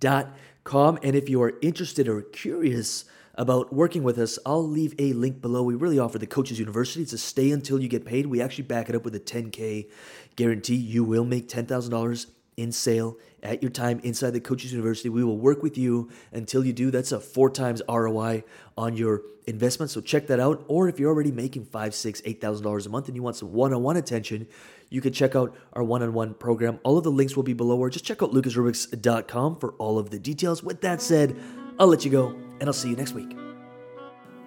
askrubix.com. 0.00 0.98
And 1.02 1.16
if 1.16 1.28
you 1.28 1.42
are 1.42 1.54
interested 1.62 2.08
or 2.08 2.22
curious 2.22 3.04
about 3.34 3.72
working 3.72 4.02
with 4.02 4.18
us, 4.18 4.38
I'll 4.46 4.66
leave 4.66 4.94
a 4.98 5.12
link 5.12 5.42
below. 5.42 5.62
We 5.62 5.74
really 5.74 5.98
offer 5.98 6.18
the 6.18 6.26
Coaches 6.26 6.58
University. 6.58 7.02
It's 7.02 7.12
a 7.12 7.18
stay 7.18 7.50
until 7.50 7.80
you 7.80 7.88
get 7.88 8.06
paid. 8.06 8.26
We 8.26 8.40
actually 8.40 8.64
back 8.64 8.88
it 8.88 8.94
up 8.94 9.04
with 9.04 9.14
a 9.14 9.20
10K 9.20 9.90
guarantee. 10.36 10.76
You 10.76 11.04
will 11.04 11.24
make 11.24 11.48
$10,000 11.48 12.26
in 12.56 12.72
sale 12.72 13.16
at 13.42 13.62
your 13.62 13.70
time 13.70 14.00
inside 14.02 14.30
the 14.30 14.40
Coaches 14.40 14.72
University. 14.72 15.08
We 15.08 15.24
will 15.24 15.38
work 15.38 15.62
with 15.62 15.76
you 15.76 16.10
until 16.32 16.64
you 16.64 16.72
do. 16.72 16.90
That's 16.90 17.12
a 17.12 17.20
four 17.20 17.50
times 17.50 17.82
ROI 17.88 18.44
on 18.76 18.96
your 18.96 19.22
investment. 19.46 19.90
So 19.90 20.00
check 20.00 20.26
that 20.28 20.40
out. 20.40 20.64
Or 20.68 20.88
if 20.88 20.98
you're 20.98 21.10
already 21.10 21.32
making 21.32 21.66
five, 21.66 21.94
six, 21.94 22.22
eight 22.24 22.40
thousand 22.40 22.64
dollars 22.64 22.86
a 22.86 22.88
month 22.88 23.08
and 23.08 23.16
you 23.16 23.22
want 23.22 23.36
some 23.36 23.52
one-on-one 23.52 23.96
attention, 23.96 24.46
you 24.90 25.00
can 25.00 25.12
check 25.12 25.34
out 25.34 25.56
our 25.72 25.82
one-on-one 25.82 26.34
program. 26.34 26.78
All 26.82 26.98
of 26.98 27.04
the 27.04 27.10
links 27.10 27.36
will 27.36 27.42
be 27.42 27.52
below, 27.52 27.78
or 27.78 27.90
just 27.90 28.04
check 28.04 28.22
out 28.22 28.32
lucasrubix.com 28.32 29.58
for 29.58 29.72
all 29.74 29.98
of 29.98 30.10
the 30.10 30.18
details. 30.18 30.62
With 30.62 30.80
that 30.82 31.02
said, 31.02 31.36
I'll 31.78 31.88
let 31.88 32.04
you 32.04 32.10
go, 32.10 32.28
and 32.60 32.64
I'll 32.64 32.72
see 32.72 32.90
you 32.90 32.96
next 32.96 33.12
week. 33.12 33.45